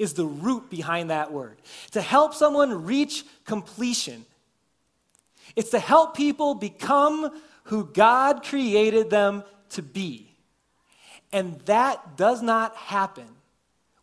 is 0.01 0.13
the 0.13 0.25
root 0.25 0.69
behind 0.69 1.11
that 1.11 1.31
word. 1.31 1.57
To 1.91 2.01
help 2.01 2.33
someone 2.33 2.85
reach 2.85 3.23
completion. 3.45 4.25
It's 5.55 5.69
to 5.69 5.79
help 5.79 6.15
people 6.17 6.55
become 6.55 7.39
who 7.65 7.85
God 7.85 8.43
created 8.43 9.11
them 9.11 9.43
to 9.69 9.83
be. 9.83 10.27
And 11.31 11.59
that 11.61 12.17
does 12.17 12.41
not 12.41 12.75
happen 12.75 13.27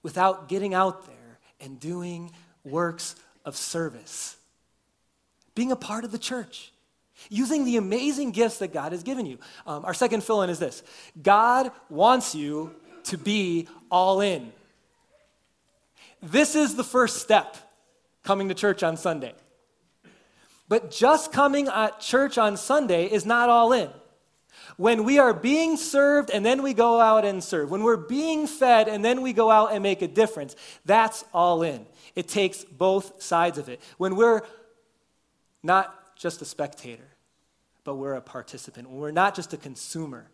without 0.02 0.48
getting 0.48 0.72
out 0.72 1.06
there 1.06 1.38
and 1.60 1.80
doing 1.80 2.30
works 2.64 3.16
of 3.44 3.56
service. 3.56 4.36
Being 5.56 5.72
a 5.72 5.76
part 5.76 6.04
of 6.04 6.12
the 6.12 6.18
church. 6.18 6.72
Using 7.28 7.64
the 7.64 7.76
amazing 7.76 8.30
gifts 8.30 8.58
that 8.58 8.72
God 8.72 8.92
has 8.92 9.02
given 9.02 9.26
you. 9.26 9.38
Um, 9.66 9.84
our 9.84 9.94
second 9.94 10.22
fill 10.22 10.42
in 10.42 10.50
is 10.50 10.60
this 10.60 10.84
God 11.20 11.72
wants 11.90 12.36
you 12.36 12.76
to 13.04 13.18
be 13.18 13.66
all 13.90 14.20
in. 14.20 14.52
This 16.22 16.54
is 16.54 16.74
the 16.74 16.84
first 16.84 17.18
step 17.18 17.56
coming 18.22 18.48
to 18.48 18.54
church 18.54 18.82
on 18.82 18.96
Sunday. 18.96 19.34
But 20.68 20.90
just 20.90 21.32
coming 21.32 21.68
at 21.68 22.00
church 22.00 22.36
on 22.36 22.56
Sunday 22.56 23.06
is 23.06 23.24
not 23.24 23.48
all 23.48 23.72
in. 23.72 23.90
When 24.76 25.04
we 25.04 25.18
are 25.18 25.32
being 25.32 25.76
served 25.76 26.30
and 26.30 26.44
then 26.44 26.62
we 26.62 26.74
go 26.74 27.00
out 27.00 27.24
and 27.24 27.42
serve, 27.42 27.70
when 27.70 27.82
we're 27.82 27.96
being 27.96 28.46
fed 28.46 28.88
and 28.88 29.04
then 29.04 29.22
we 29.22 29.32
go 29.32 29.50
out 29.50 29.72
and 29.72 29.82
make 29.82 30.02
a 30.02 30.08
difference, 30.08 30.56
that's 30.84 31.24
all 31.32 31.62
in. 31.62 31.86
It 32.14 32.28
takes 32.28 32.64
both 32.64 33.22
sides 33.22 33.58
of 33.58 33.68
it. 33.68 33.80
When 33.96 34.16
we're 34.16 34.42
not 35.62 36.16
just 36.16 36.42
a 36.42 36.44
spectator, 36.44 37.08
but 37.84 37.94
we're 37.94 38.14
a 38.14 38.20
participant, 38.20 38.90
when 38.90 38.98
we're 38.98 39.10
not 39.10 39.34
just 39.34 39.52
a 39.52 39.56
consumer, 39.56 40.28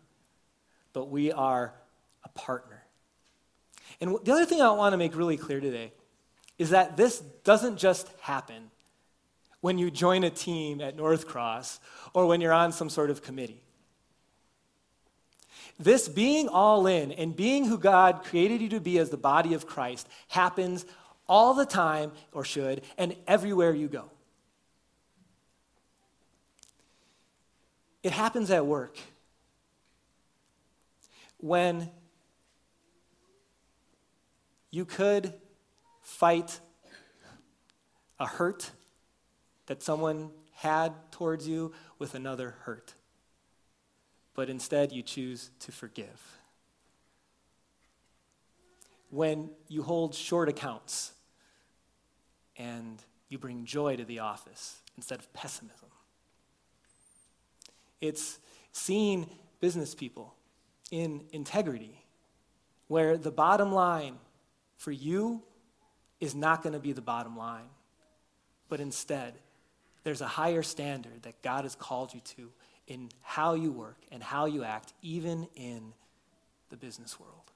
but 0.93 1.09
we 1.09 1.31
are 1.31 1.73
a 2.23 2.29
partner. 2.29 2.74
And 4.01 4.17
the 4.23 4.31
other 4.31 4.45
thing 4.45 4.61
I 4.61 4.71
want 4.71 4.93
to 4.93 4.97
make 4.97 5.15
really 5.15 5.37
clear 5.37 5.59
today 5.59 5.91
is 6.57 6.69
that 6.71 6.97
this 6.97 7.19
doesn't 7.43 7.77
just 7.77 8.09
happen 8.21 8.71
when 9.61 9.77
you 9.77 9.89
join 9.89 10.23
a 10.23 10.29
team 10.29 10.81
at 10.81 10.95
NorthCross 10.95 11.79
or 12.13 12.25
when 12.25 12.41
you're 12.41 12.53
on 12.53 12.71
some 12.71 12.89
sort 12.89 13.09
of 13.09 13.21
committee. 13.21 13.61
This 15.79 16.07
being 16.07 16.47
all 16.47 16.87
in 16.87 17.11
and 17.11 17.35
being 17.35 17.65
who 17.65 17.77
God 17.77 18.23
created 18.23 18.61
you 18.61 18.69
to 18.69 18.79
be 18.79 18.97
as 18.99 19.09
the 19.09 19.17
body 19.17 19.53
of 19.53 19.67
Christ 19.67 20.07
happens 20.27 20.85
all 21.27 21.53
the 21.55 21.65
time, 21.65 22.11
or 22.31 22.45
should, 22.45 22.83
and 22.97 23.15
everywhere 23.27 23.73
you 23.73 23.87
go. 23.87 24.05
It 28.03 28.11
happens 28.11 28.51
at 28.51 28.65
work. 28.67 28.99
When 31.39 31.89
you 34.75 34.83
could 34.83 35.31
fight 36.01 36.59
a 38.19 38.27
hurt 38.27 38.71
that 39.67 39.81
someone 39.81 40.31
had 40.51 40.91
towards 41.11 41.47
you 41.47 41.71
with 41.97 42.13
another 42.13 42.55
hurt. 42.63 42.93
But 44.33 44.49
instead, 44.49 44.91
you 44.91 45.01
choose 45.01 45.49
to 45.61 45.71
forgive. 45.71 46.39
When 49.11 49.49
you 49.69 49.81
hold 49.81 50.13
short 50.13 50.49
accounts 50.49 51.13
and 52.57 53.01
you 53.29 53.37
bring 53.37 53.63
joy 53.63 53.95
to 53.95 54.03
the 54.03 54.19
office 54.19 54.81
instead 54.97 55.19
of 55.19 55.31
pessimism. 55.31 55.89
It's 58.01 58.39
seeing 58.73 59.29
business 59.61 59.95
people 59.95 60.35
in 60.91 61.21
integrity, 61.31 62.03
where 62.89 63.17
the 63.17 63.31
bottom 63.31 63.71
line 63.71 64.17
for 64.77 64.91
you 64.91 65.41
is 66.19 66.35
not 66.35 66.63
going 66.63 66.73
to 66.73 66.79
be 66.79 66.91
the 66.91 67.01
bottom 67.01 67.37
line, 67.37 67.69
but 68.69 68.79
instead, 68.79 69.33
there's 70.03 70.21
a 70.21 70.27
higher 70.27 70.63
standard 70.63 71.23
that 71.23 71.41
God 71.41 71.63
has 71.63 71.75
called 71.75 72.13
you 72.13 72.21
to 72.37 72.51
in 72.87 73.09
how 73.21 73.55
you 73.55 73.71
work 73.71 73.97
and 74.11 74.21
how 74.21 74.45
you 74.45 74.63
act, 74.63 74.93
even 75.01 75.47
in 75.55 75.93
the 76.69 76.77
business 76.77 77.19
world. 77.19 77.51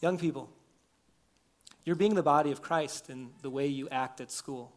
Young 0.00 0.18
people, 0.18 0.48
you're 1.84 1.96
being 1.96 2.14
the 2.14 2.22
body 2.22 2.52
of 2.52 2.62
Christ 2.62 3.10
in 3.10 3.30
the 3.42 3.50
way 3.50 3.66
you 3.66 3.88
act 3.90 4.20
at 4.20 4.30
school. 4.30 4.72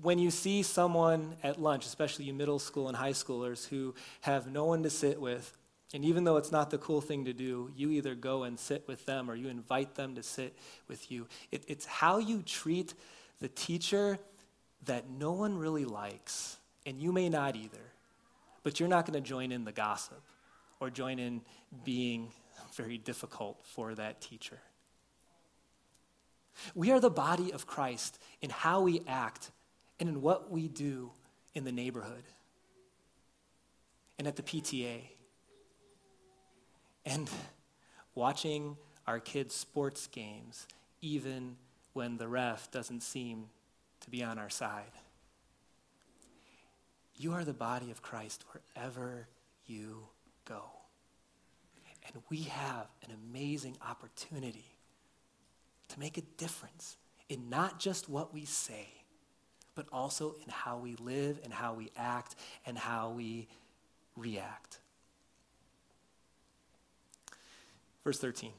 When 0.00 0.18
you 0.18 0.30
see 0.30 0.62
someone 0.62 1.34
at 1.42 1.60
lunch, 1.60 1.84
especially 1.84 2.26
you 2.26 2.34
middle 2.34 2.60
school 2.60 2.88
and 2.88 2.96
high 2.96 3.10
schoolers 3.10 3.66
who 3.66 3.94
have 4.20 4.46
no 4.46 4.66
one 4.66 4.84
to 4.84 4.90
sit 4.90 5.20
with, 5.20 5.56
and 5.94 6.04
even 6.04 6.24
though 6.24 6.36
it's 6.36 6.52
not 6.52 6.70
the 6.70 6.78
cool 6.78 7.00
thing 7.00 7.26
to 7.26 7.32
do, 7.32 7.70
you 7.76 7.90
either 7.90 8.14
go 8.14 8.44
and 8.44 8.58
sit 8.58 8.88
with 8.88 9.04
them 9.04 9.30
or 9.30 9.34
you 9.34 9.48
invite 9.48 9.94
them 9.94 10.14
to 10.14 10.22
sit 10.22 10.56
with 10.88 11.10
you. 11.10 11.26
It, 11.50 11.64
it's 11.68 11.84
how 11.84 12.18
you 12.18 12.42
treat 12.42 12.94
the 13.40 13.48
teacher 13.48 14.18
that 14.86 15.10
no 15.10 15.32
one 15.32 15.58
really 15.58 15.84
likes, 15.84 16.56
and 16.86 17.00
you 17.00 17.12
may 17.12 17.28
not 17.28 17.56
either, 17.56 17.92
but 18.62 18.80
you're 18.80 18.88
not 18.88 19.04
going 19.04 19.22
to 19.22 19.26
join 19.28 19.52
in 19.52 19.64
the 19.64 19.72
gossip 19.72 20.22
or 20.80 20.88
join 20.88 21.18
in 21.18 21.42
being 21.84 22.32
very 22.74 22.96
difficult 22.96 23.60
for 23.62 23.94
that 23.94 24.20
teacher. 24.20 24.58
We 26.74 26.90
are 26.90 27.00
the 27.00 27.10
body 27.10 27.52
of 27.52 27.66
Christ 27.66 28.18
in 28.40 28.50
how 28.50 28.82
we 28.82 29.02
act 29.06 29.50
and 30.00 30.08
in 30.08 30.22
what 30.22 30.50
we 30.50 30.68
do 30.68 31.10
in 31.54 31.64
the 31.64 31.72
neighborhood 31.72 32.24
and 34.18 34.26
at 34.26 34.36
the 34.36 34.42
PTA 34.42 35.02
and 37.04 37.30
watching 38.14 38.76
our 39.06 39.20
kids' 39.20 39.54
sports 39.54 40.06
games, 40.06 40.66
even 41.00 41.56
when 41.92 42.16
the 42.16 42.28
ref 42.28 42.70
doesn't 42.70 43.02
seem 43.02 43.46
to 44.00 44.10
be 44.10 44.22
on 44.22 44.38
our 44.38 44.50
side. 44.50 44.92
You 47.16 47.32
are 47.32 47.44
the 47.44 47.52
body 47.52 47.90
of 47.90 48.02
Christ 48.02 48.44
wherever 48.52 49.28
you 49.66 50.06
go. 50.44 50.62
And 52.06 52.22
we 52.30 52.42
have 52.42 52.88
an 53.04 53.10
amazing 53.28 53.76
opportunity 53.86 54.74
to 55.88 56.00
make 56.00 56.18
a 56.18 56.22
difference 56.36 56.96
in 57.28 57.48
not 57.48 57.78
just 57.78 58.08
what 58.08 58.34
we 58.34 58.44
say, 58.44 58.88
but 59.74 59.86
also 59.92 60.34
in 60.44 60.50
how 60.50 60.78
we 60.78 60.96
live 60.96 61.40
and 61.44 61.52
how 61.52 61.74
we 61.74 61.90
act 61.96 62.34
and 62.66 62.76
how 62.76 63.10
we 63.10 63.48
react. 64.16 64.80
Verse 68.04 68.18
13. 68.18 68.52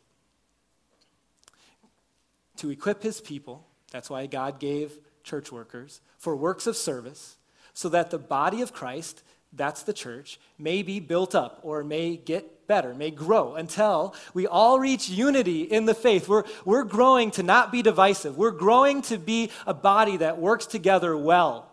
To 2.57 2.69
equip 2.69 3.03
his 3.03 3.19
people, 3.19 3.65
that's 3.91 4.09
why 4.09 4.25
God 4.25 4.59
gave 4.59 4.97
church 5.23 5.51
workers, 5.51 6.01
for 6.17 6.35
works 6.35 6.67
of 6.67 6.77
service, 6.77 7.37
so 7.73 7.89
that 7.89 8.09
the 8.11 8.19
body 8.19 8.61
of 8.61 8.73
Christ, 8.73 9.23
that's 9.51 9.83
the 9.83 9.93
church, 9.93 10.39
may 10.57 10.83
be 10.83 10.99
built 10.99 11.33
up 11.35 11.59
or 11.63 11.83
may 11.83 12.15
get 12.15 12.67
better, 12.67 12.93
may 12.93 13.11
grow 13.11 13.55
until 13.55 14.15
we 14.33 14.47
all 14.47 14.79
reach 14.79 15.09
unity 15.09 15.63
in 15.63 15.85
the 15.85 15.93
faith. 15.93 16.27
We're, 16.27 16.43
we're 16.65 16.83
growing 16.83 17.31
to 17.31 17.43
not 17.43 17.71
be 17.71 17.81
divisive. 17.81 18.37
We're 18.37 18.51
growing 18.51 19.01
to 19.03 19.17
be 19.17 19.49
a 19.65 19.73
body 19.73 20.17
that 20.17 20.39
works 20.39 20.65
together 20.65 21.17
well, 21.17 21.71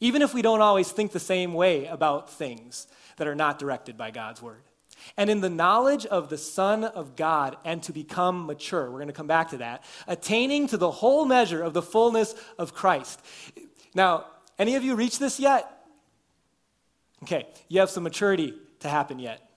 even 0.00 0.22
if 0.22 0.34
we 0.34 0.42
don't 0.42 0.60
always 0.60 0.90
think 0.90 1.12
the 1.12 1.20
same 1.20 1.54
way 1.54 1.86
about 1.86 2.30
things 2.30 2.86
that 3.16 3.28
are 3.28 3.34
not 3.34 3.58
directed 3.58 3.96
by 3.96 4.10
God's 4.10 4.42
word 4.42 4.62
and 5.16 5.28
in 5.28 5.40
the 5.40 5.50
knowledge 5.50 6.06
of 6.06 6.28
the 6.28 6.38
Son 6.38 6.84
of 6.84 7.16
God, 7.16 7.56
and 7.64 7.82
to 7.84 7.92
become 7.92 8.46
mature. 8.46 8.90
We're 8.90 8.98
going 8.98 9.06
to 9.08 9.12
come 9.12 9.26
back 9.26 9.50
to 9.50 9.58
that. 9.58 9.84
Attaining 10.06 10.66
to 10.68 10.76
the 10.76 10.90
whole 10.90 11.24
measure 11.24 11.62
of 11.62 11.74
the 11.74 11.82
fullness 11.82 12.34
of 12.58 12.74
Christ. 12.74 13.20
Now, 13.94 14.26
any 14.58 14.76
of 14.76 14.84
you 14.84 14.94
reached 14.94 15.18
this 15.18 15.40
yet? 15.40 15.70
Okay, 17.22 17.46
you 17.68 17.80
have 17.80 17.90
some 17.90 18.02
maturity 18.02 18.54
to 18.80 18.88
happen 18.88 19.18
yet. 19.18 19.48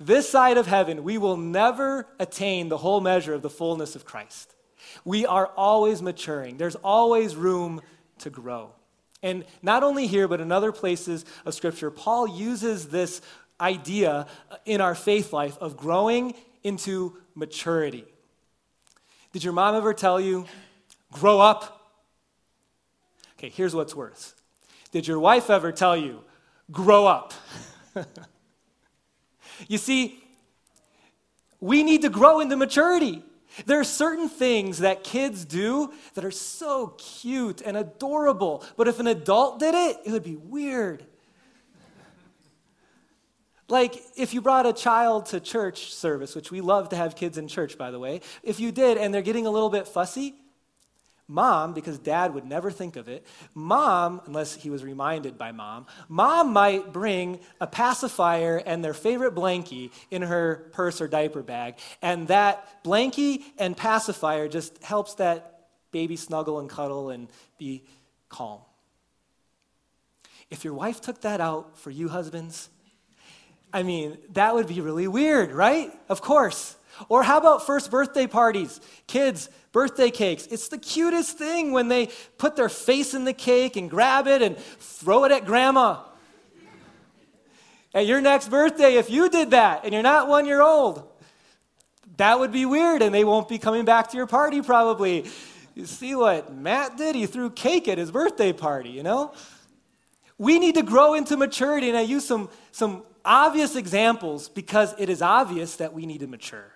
This 0.00 0.28
side 0.28 0.58
of 0.58 0.66
heaven, 0.66 1.02
we 1.02 1.18
will 1.18 1.36
never 1.36 2.06
attain 2.20 2.68
the 2.68 2.76
whole 2.76 3.00
measure 3.00 3.34
of 3.34 3.42
the 3.42 3.50
fullness 3.50 3.96
of 3.96 4.04
Christ. 4.04 4.54
We 5.04 5.26
are 5.26 5.46
always 5.56 6.02
maturing, 6.02 6.56
there's 6.56 6.76
always 6.76 7.34
room 7.34 7.80
to 8.18 8.30
grow. 8.30 8.72
And 9.22 9.44
not 9.62 9.82
only 9.82 10.06
here, 10.06 10.28
but 10.28 10.40
in 10.40 10.52
other 10.52 10.70
places 10.70 11.24
of 11.44 11.54
Scripture, 11.54 11.90
Paul 11.90 12.28
uses 12.28 12.88
this 12.88 13.20
idea 13.60 14.26
in 14.64 14.80
our 14.80 14.94
faith 14.94 15.32
life 15.32 15.56
of 15.58 15.76
growing 15.76 16.34
into 16.62 17.16
maturity. 17.34 18.04
Did 19.32 19.44
your 19.44 19.52
mom 19.52 19.74
ever 19.74 19.92
tell 19.94 20.20
you, 20.20 20.46
grow 21.12 21.40
up? 21.40 21.92
Okay, 23.38 23.50
here's 23.50 23.74
what's 23.74 23.94
worse. 23.94 24.34
Did 24.90 25.06
your 25.06 25.20
wife 25.20 25.50
ever 25.50 25.70
tell 25.70 25.96
you, 25.96 26.24
grow 26.70 27.06
up? 27.06 27.34
you 29.68 29.78
see, 29.78 30.22
we 31.60 31.82
need 31.82 32.02
to 32.02 32.08
grow 32.08 32.40
into 32.40 32.56
maturity. 32.56 33.22
There 33.66 33.80
are 33.80 33.84
certain 33.84 34.28
things 34.28 34.78
that 34.78 35.04
kids 35.04 35.44
do 35.44 35.92
that 36.14 36.24
are 36.24 36.30
so 36.30 36.94
cute 36.98 37.60
and 37.60 37.76
adorable, 37.76 38.64
but 38.76 38.88
if 38.88 39.00
an 39.00 39.06
adult 39.06 39.58
did 39.58 39.74
it, 39.74 39.98
it 40.04 40.12
would 40.12 40.22
be 40.22 40.36
weird. 40.36 41.04
Like, 43.68 44.02
if 44.16 44.32
you 44.32 44.40
brought 44.40 44.64
a 44.66 44.72
child 44.72 45.26
to 45.26 45.40
church 45.40 45.92
service, 45.92 46.34
which 46.34 46.50
we 46.50 46.60
love 46.62 46.88
to 46.90 46.96
have 46.96 47.14
kids 47.14 47.36
in 47.36 47.48
church, 47.48 47.76
by 47.76 47.90
the 47.90 47.98
way, 47.98 48.22
if 48.42 48.60
you 48.60 48.72
did 48.72 48.96
and 48.96 49.12
they're 49.12 49.22
getting 49.22 49.46
a 49.46 49.50
little 49.50 49.68
bit 49.68 49.86
fussy, 49.86 50.34
mom, 51.28 51.74
because 51.74 51.98
dad 51.98 52.32
would 52.32 52.46
never 52.46 52.70
think 52.70 52.96
of 52.96 53.08
it, 53.08 53.26
mom, 53.54 54.22
unless 54.24 54.54
he 54.54 54.70
was 54.70 54.82
reminded 54.82 55.36
by 55.36 55.52
mom, 55.52 55.86
mom 56.08 56.54
might 56.54 56.94
bring 56.94 57.38
a 57.60 57.66
pacifier 57.66 58.56
and 58.56 58.82
their 58.82 58.94
favorite 58.94 59.34
blankie 59.34 59.90
in 60.10 60.22
her 60.22 60.66
purse 60.72 61.02
or 61.02 61.06
diaper 61.06 61.42
bag. 61.42 61.74
And 62.00 62.26
that 62.28 62.82
blankie 62.82 63.42
and 63.58 63.76
pacifier 63.76 64.48
just 64.48 64.82
helps 64.82 65.14
that 65.16 65.66
baby 65.92 66.16
snuggle 66.16 66.58
and 66.58 66.70
cuddle 66.70 67.10
and 67.10 67.28
be 67.58 67.84
calm. 68.30 68.60
If 70.50 70.64
your 70.64 70.72
wife 70.72 71.02
took 71.02 71.20
that 71.20 71.42
out 71.42 71.76
for 71.78 71.90
you, 71.90 72.08
husbands, 72.08 72.70
I 73.72 73.82
mean, 73.82 74.18
that 74.30 74.54
would 74.54 74.66
be 74.66 74.80
really 74.80 75.08
weird, 75.08 75.52
right? 75.52 75.92
Of 76.08 76.20
course. 76.22 76.76
Or 77.08 77.22
how 77.22 77.38
about 77.38 77.66
first 77.66 77.90
birthday 77.90 78.26
parties? 78.26 78.80
Kids, 79.06 79.48
birthday 79.72 80.10
cakes. 80.10 80.46
It's 80.46 80.68
the 80.68 80.78
cutest 80.78 81.38
thing 81.38 81.72
when 81.72 81.88
they 81.88 82.08
put 82.38 82.56
their 82.56 82.68
face 82.68 83.14
in 83.14 83.24
the 83.24 83.32
cake 83.32 83.76
and 83.76 83.88
grab 83.88 84.26
it 84.26 84.42
and 84.42 84.56
throw 84.58 85.24
it 85.24 85.32
at 85.32 85.44
grandma. 85.44 86.00
At 87.94 88.06
your 88.06 88.20
next 88.20 88.48
birthday, 88.48 88.94
if 88.94 89.10
you 89.10 89.28
did 89.28 89.52
that 89.52 89.84
and 89.84 89.92
you're 89.92 90.02
not 90.02 90.28
one 90.28 90.46
year 90.46 90.60
old, 90.60 91.08
that 92.16 92.38
would 92.38 92.52
be 92.52 92.66
weird 92.66 93.00
and 93.02 93.14
they 93.14 93.24
won't 93.24 93.48
be 93.48 93.58
coming 93.58 93.84
back 93.84 94.10
to 94.10 94.16
your 94.16 94.26
party 94.26 94.60
probably. 94.60 95.26
You 95.74 95.86
see 95.86 96.14
what 96.14 96.52
Matt 96.52 96.96
did? 96.96 97.14
He 97.14 97.26
threw 97.26 97.50
cake 97.50 97.86
at 97.86 97.98
his 97.98 98.10
birthday 98.10 98.52
party, 98.52 98.90
you 98.90 99.04
know? 99.04 99.32
We 100.36 100.58
need 100.58 100.74
to 100.74 100.82
grow 100.82 101.14
into 101.14 101.36
maturity, 101.36 101.88
and 101.88 101.96
I 101.96 102.02
use 102.02 102.24
some, 102.24 102.48
some 102.70 103.02
obvious 103.28 103.76
examples 103.76 104.48
because 104.48 104.94
it 104.98 105.10
is 105.10 105.20
obvious 105.20 105.76
that 105.76 105.92
we 105.92 106.06
need 106.06 106.20
to 106.20 106.26
mature. 106.26 106.72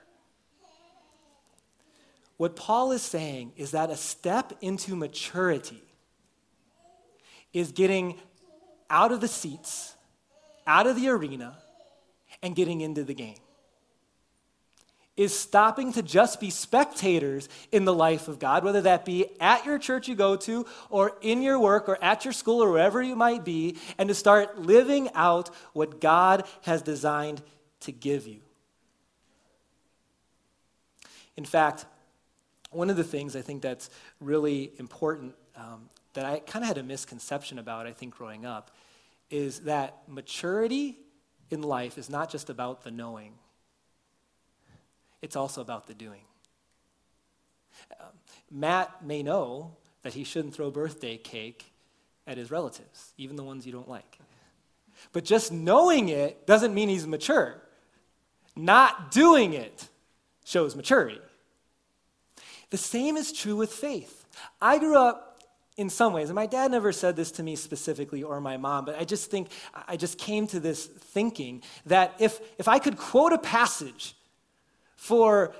What 2.36 2.54
Paul 2.54 2.92
is 2.92 3.02
saying 3.02 3.52
is 3.56 3.70
that 3.70 3.88
a 3.90 3.96
step 3.96 4.52
into 4.60 4.94
maturity 4.94 5.82
is 7.52 7.72
getting 7.72 8.18
out 8.90 9.12
of 9.12 9.20
the 9.20 9.28
seats, 9.28 9.96
out 10.66 10.86
of 10.86 10.96
the 10.96 11.08
arena, 11.08 11.56
and 12.42 12.54
getting 12.54 12.80
into 12.82 13.02
the 13.02 13.14
game 13.14 13.41
is 15.16 15.38
stopping 15.38 15.92
to 15.92 16.02
just 16.02 16.40
be 16.40 16.48
spectators 16.48 17.48
in 17.70 17.84
the 17.84 17.92
life 17.92 18.28
of 18.28 18.38
God, 18.38 18.64
whether 18.64 18.80
that 18.82 19.04
be 19.04 19.26
at 19.40 19.66
your 19.66 19.78
church 19.78 20.08
you 20.08 20.14
go 20.14 20.36
to, 20.36 20.64
or 20.88 21.16
in 21.20 21.42
your 21.42 21.58
work, 21.58 21.88
or 21.88 22.02
at 22.02 22.24
your 22.24 22.32
school, 22.32 22.62
or 22.62 22.70
wherever 22.70 23.02
you 23.02 23.14
might 23.14 23.44
be, 23.44 23.76
and 23.98 24.08
to 24.08 24.14
start 24.14 24.60
living 24.60 25.10
out 25.14 25.50
what 25.74 26.00
God 26.00 26.44
has 26.62 26.80
designed 26.80 27.42
to 27.80 27.92
give 27.92 28.26
you. 28.26 28.40
In 31.36 31.44
fact, 31.44 31.84
one 32.70 32.88
of 32.88 32.96
the 32.96 33.04
things 33.04 33.36
I 33.36 33.42
think 33.42 33.60
that's 33.60 33.90
really 34.18 34.72
important 34.78 35.34
um, 35.56 35.90
that 36.14 36.24
I 36.24 36.38
kind 36.40 36.62
of 36.62 36.68
had 36.68 36.78
a 36.78 36.82
misconception 36.82 37.58
about, 37.58 37.86
I 37.86 37.92
think, 37.92 38.16
growing 38.16 38.46
up, 38.46 38.70
is 39.30 39.60
that 39.60 40.02
maturity 40.08 40.96
in 41.50 41.62
life 41.62 41.98
is 41.98 42.08
not 42.08 42.30
just 42.30 42.48
about 42.48 42.82
the 42.82 42.90
knowing 42.90 43.34
it's 45.22 45.36
also 45.36 45.60
about 45.60 45.86
the 45.86 45.94
doing. 45.94 46.20
Um, 48.00 48.08
Matt 48.50 49.04
may 49.04 49.22
know 49.22 49.76
that 50.02 50.14
he 50.14 50.24
shouldn't 50.24 50.54
throw 50.54 50.70
birthday 50.70 51.16
cake 51.16 51.72
at 52.26 52.36
his 52.36 52.50
relatives, 52.50 53.12
even 53.16 53.36
the 53.36 53.44
ones 53.44 53.66
you 53.66 53.72
don't 53.72 53.88
like. 53.88 54.18
But 55.12 55.24
just 55.24 55.52
knowing 55.52 56.08
it 56.08 56.46
doesn't 56.46 56.74
mean 56.74 56.88
he's 56.88 57.06
mature. 57.06 57.60
Not 58.54 59.10
doing 59.10 59.54
it 59.54 59.88
shows 60.44 60.76
maturity. 60.76 61.20
The 62.70 62.78
same 62.78 63.16
is 63.16 63.32
true 63.32 63.56
with 63.56 63.72
faith. 63.72 64.26
I 64.60 64.78
grew 64.78 64.96
up 64.96 65.42
in 65.76 65.88
some 65.88 66.12
ways, 66.12 66.28
and 66.28 66.34
my 66.34 66.46
dad 66.46 66.70
never 66.70 66.92
said 66.92 67.16
this 67.16 67.32
to 67.32 67.42
me 67.42 67.56
specifically 67.56 68.22
or 68.22 68.40
my 68.40 68.56
mom, 68.56 68.84
but 68.84 68.98
I 68.98 69.04
just 69.04 69.30
think, 69.30 69.48
I 69.88 69.96
just 69.96 70.18
came 70.18 70.46
to 70.48 70.60
this 70.60 70.86
thinking 70.86 71.62
that 71.86 72.14
if, 72.18 72.40
if 72.58 72.68
I 72.68 72.78
could 72.78 72.98
quote 72.98 73.32
a 73.32 73.38
passage 73.38 74.14
for 75.02 75.52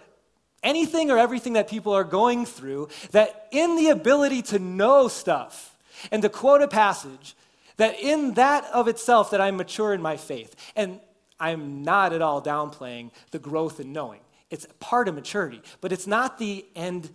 anything 0.63 1.11
or 1.11 1.19
everything 1.19 1.55
that 1.55 1.69
people 1.69 1.93
are 1.93 2.05
going 2.05 2.47
through, 2.47 2.89
that 3.11 3.49
in 3.51 3.75
the 3.75 3.89
ability 3.89 4.41
to 4.41 4.61
know 4.61 5.09
stuff 5.09 5.77
and 6.13 6.23
to 6.23 6.29
quote 6.29 6.63
a 6.63 6.69
passage, 6.69 7.35
that 7.77 7.99
in 7.99 8.35
that 8.35 8.65
of 8.73 8.87
itself 8.87 9.33
that 9.33 9.41
I'm 9.41 9.57
mature 9.57 9.93
in 9.93 10.01
my 10.01 10.17
faith. 10.17 10.55
And 10.77 11.01
I'm 11.41 11.83
not 11.83 12.13
at 12.13 12.23
all 12.23 12.41
downplaying 12.41 13.11
the 13.33 13.41
growth 13.41 13.81
in 13.81 13.93
knowing. 13.93 14.21
It's 14.49 14.65
part 14.79 15.09
of 15.09 15.17
maturity, 15.17 15.61
but 15.81 15.91
it's 15.91 16.07
not 16.07 16.39
the 16.39 16.65
end 16.77 17.11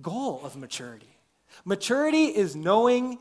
goal 0.00 0.40
of 0.44 0.56
maturity. 0.56 1.16
Maturity 1.64 2.26
is 2.26 2.54
knowing 2.54 3.18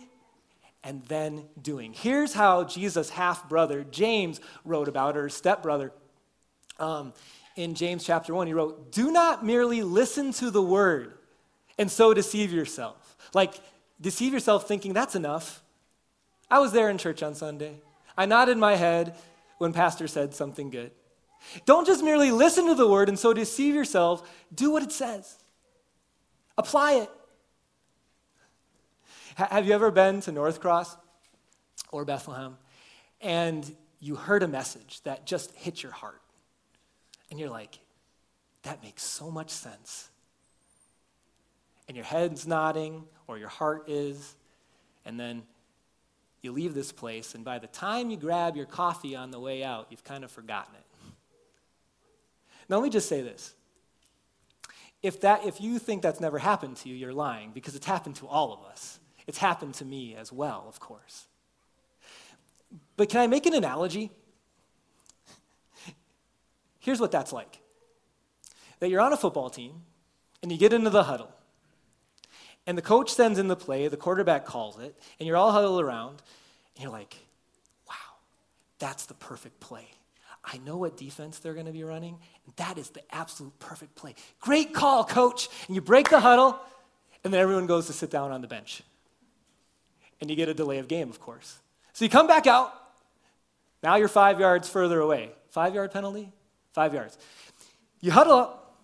and 0.84 1.04
then 1.06 1.46
doing. 1.60 1.92
Here's 1.92 2.34
how 2.34 2.66
Jesus' 2.66 3.10
half 3.10 3.50
brother, 3.50 3.84
James, 3.90 4.40
wrote 4.64 4.88
about 4.88 5.18
or 5.18 5.28
stepbrother. 5.28 5.92
Um, 6.78 7.14
in 7.58 7.74
James 7.74 8.06
chapter 8.06 8.34
1, 8.34 8.48
he 8.48 8.54
wrote, 8.54 8.92
Do 8.92 9.12
not 9.12 9.44
merely 9.44 9.82
listen 9.82 10.32
to 10.34 10.52
the 10.52 10.62
word 10.62 11.14
and 11.78 11.92
so 11.92 12.14
deceive 12.14 12.54
yourself. 12.54 13.18
Like, 13.34 13.56
deceive 14.00 14.32
yourself 14.32 14.68
thinking 14.68 14.94
that's 14.94 15.16
enough. 15.16 15.64
I 16.50 16.60
was 16.60 16.72
there 16.72 16.90
in 16.90 16.98
church 16.98 17.24
on 17.24 17.36
Sunday. 17.36 17.82
I 18.16 18.28
nodded 18.28 18.58
my 18.58 18.76
head 18.76 19.16
when 19.58 19.74
Pastor 19.74 20.08
said 20.08 20.36
something 20.36 20.70
good. 20.70 20.92
Don't 21.66 21.86
just 21.86 22.04
merely 22.04 22.32
listen 22.32 22.68
to 22.68 22.76
the 22.76 22.88
word 22.88 23.10
and 23.10 23.18
so 23.18 23.34
deceive 23.34 23.74
yourself. 23.74 24.28
Do 24.54 24.72
what 24.72 24.84
it 24.84 24.92
says, 24.92 25.36
apply 26.58 26.94
it. 26.94 27.10
Have 29.36 29.68
you 29.68 29.74
ever 29.74 29.92
been 29.92 30.22
to 30.22 30.32
NorthCross 30.32 30.96
or 31.92 32.06
Bethlehem 32.06 32.58
and 33.22 33.76
you 34.00 34.16
heard 34.16 34.42
a 34.42 34.48
message 34.48 35.02
that 35.04 35.26
just 35.26 35.52
hit 35.56 35.84
your 35.84 35.92
heart? 35.92 36.22
And 37.30 37.40
you're 37.40 37.50
like, 37.50 37.80
that 38.64 38.82
makes 38.84 39.04
so 39.04 39.30
much 39.30 39.50
sense. 39.50 40.10
And 41.88 41.96
your 41.96 42.06
head's 42.06 42.48
nodding 42.48 43.04
or 43.28 43.38
your 43.38 43.50
heart 43.50 43.90
is, 43.90 44.36
and 45.06 45.20
then 45.20 45.44
you 46.42 46.52
leave 46.52 46.74
this 46.74 46.92
place, 46.92 47.36
and 47.36 47.44
by 47.44 47.60
the 47.60 47.68
time 47.68 48.10
you 48.10 48.18
grab 48.18 48.56
your 48.56 48.66
coffee 48.66 49.16
on 49.16 49.32
the 49.32 49.40
way 49.40 49.64
out, 49.64 49.88
you've 49.90 50.04
kind 50.04 50.24
of 50.24 50.32
forgotten 50.32 50.76
it. 50.76 50.84
Now, 52.70 52.78
let 52.78 52.84
me 52.84 52.90
just 52.90 53.10
say 53.10 53.22
this. 53.22 53.54
If, 55.02 55.22
that, 55.22 55.46
if 55.46 55.62
you 55.62 55.80
think 55.80 56.02
that's 56.02 56.20
never 56.20 56.40
happened 56.40 56.78
to 56.78 56.90
you, 56.90 56.96
you're 56.96 57.14
lying 57.14 57.52
because 57.54 57.76
it's 57.76 57.86
happened 57.86 58.16
to 58.18 58.28
all 58.28 58.54
of 58.54 58.64
us. 58.70 59.00
It's 59.26 59.38
happened 59.38 59.76
to 59.76 59.86
me 59.86 60.16
as 60.16 60.32
well, 60.32 60.66
of 60.68 60.80
course. 60.80 61.28
But 62.96 63.10
can 63.10 63.22
I 63.22 63.28
make 63.28 63.46
an 63.46 63.54
analogy? 63.54 64.12
Here's 66.88 67.02
what 67.02 67.12
that's 67.12 67.34
like 67.34 67.60
that 68.80 68.88
you're 68.88 69.02
on 69.02 69.12
a 69.12 69.18
football 69.18 69.50
team 69.50 69.82
and 70.42 70.50
you 70.50 70.58
get 70.58 70.72
into 70.72 70.90
the 70.90 71.04
huddle. 71.04 71.30
And 72.66 72.78
the 72.78 72.82
coach 72.82 73.14
sends 73.14 73.40
in 73.40 73.50
the 73.50 73.58
play, 73.58 73.90
the 73.90 73.98
quarterback 73.98 74.46
calls 74.46 74.80
it, 74.80 74.98
and 75.20 75.28
you're 75.28 75.36
all 75.36 75.52
huddled 75.52 75.82
around, 75.82 76.22
and 76.76 76.84
you're 76.84 76.92
like, 76.92 77.18
wow, 77.90 78.16
that's 78.80 79.06
the 79.06 79.16
perfect 79.16 79.60
play. 79.60 79.86
I 80.46 80.60
know 80.60 80.78
what 80.78 80.96
defense 80.96 81.40
they're 81.40 81.54
going 81.54 81.66
to 81.66 81.74
be 81.74 81.84
running, 81.84 82.20
and 82.46 82.56
that 82.56 82.78
is 82.78 82.92
the 82.92 83.02
absolute 83.14 83.60
perfect 83.60 83.96
play. 83.96 84.16
Great 84.40 84.74
call, 84.74 85.04
coach. 85.04 85.50
And 85.68 85.76
you 85.76 85.82
break 85.82 86.10
the 86.10 86.22
huddle, 86.22 86.58
and 87.26 87.34
then 87.34 87.42
everyone 87.42 87.68
goes 87.68 87.88
to 87.88 87.94
sit 87.94 88.10
down 88.10 88.32
on 88.32 88.40
the 88.40 88.48
bench 88.48 88.82
and 90.22 90.30
you 90.30 90.38
get 90.38 90.48
a 90.48 90.54
delay 90.54 90.78
of 90.78 90.88
game, 90.88 91.10
of 91.10 91.20
course. 91.20 91.60
So 91.92 92.06
you 92.06 92.10
come 92.10 92.28
back 92.28 92.48
out. 92.48 92.74
Now 93.84 93.98
you're 93.98 94.08
five 94.08 94.40
yards 94.40 94.70
further 94.70 95.02
away. 95.02 95.32
Five 95.50 95.76
yard 95.76 95.92
penalty? 95.92 96.32
Five 96.78 96.94
yards. 96.94 97.18
You 98.02 98.12
huddle 98.12 98.34
up. 98.34 98.78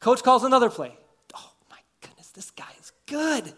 Coach 0.00 0.24
calls 0.24 0.42
another 0.42 0.68
play. 0.68 0.92
Oh 1.36 1.52
my 1.70 1.78
goodness, 2.00 2.30
this 2.30 2.50
guy 2.50 2.72
is 2.80 2.90
good. 3.06 3.52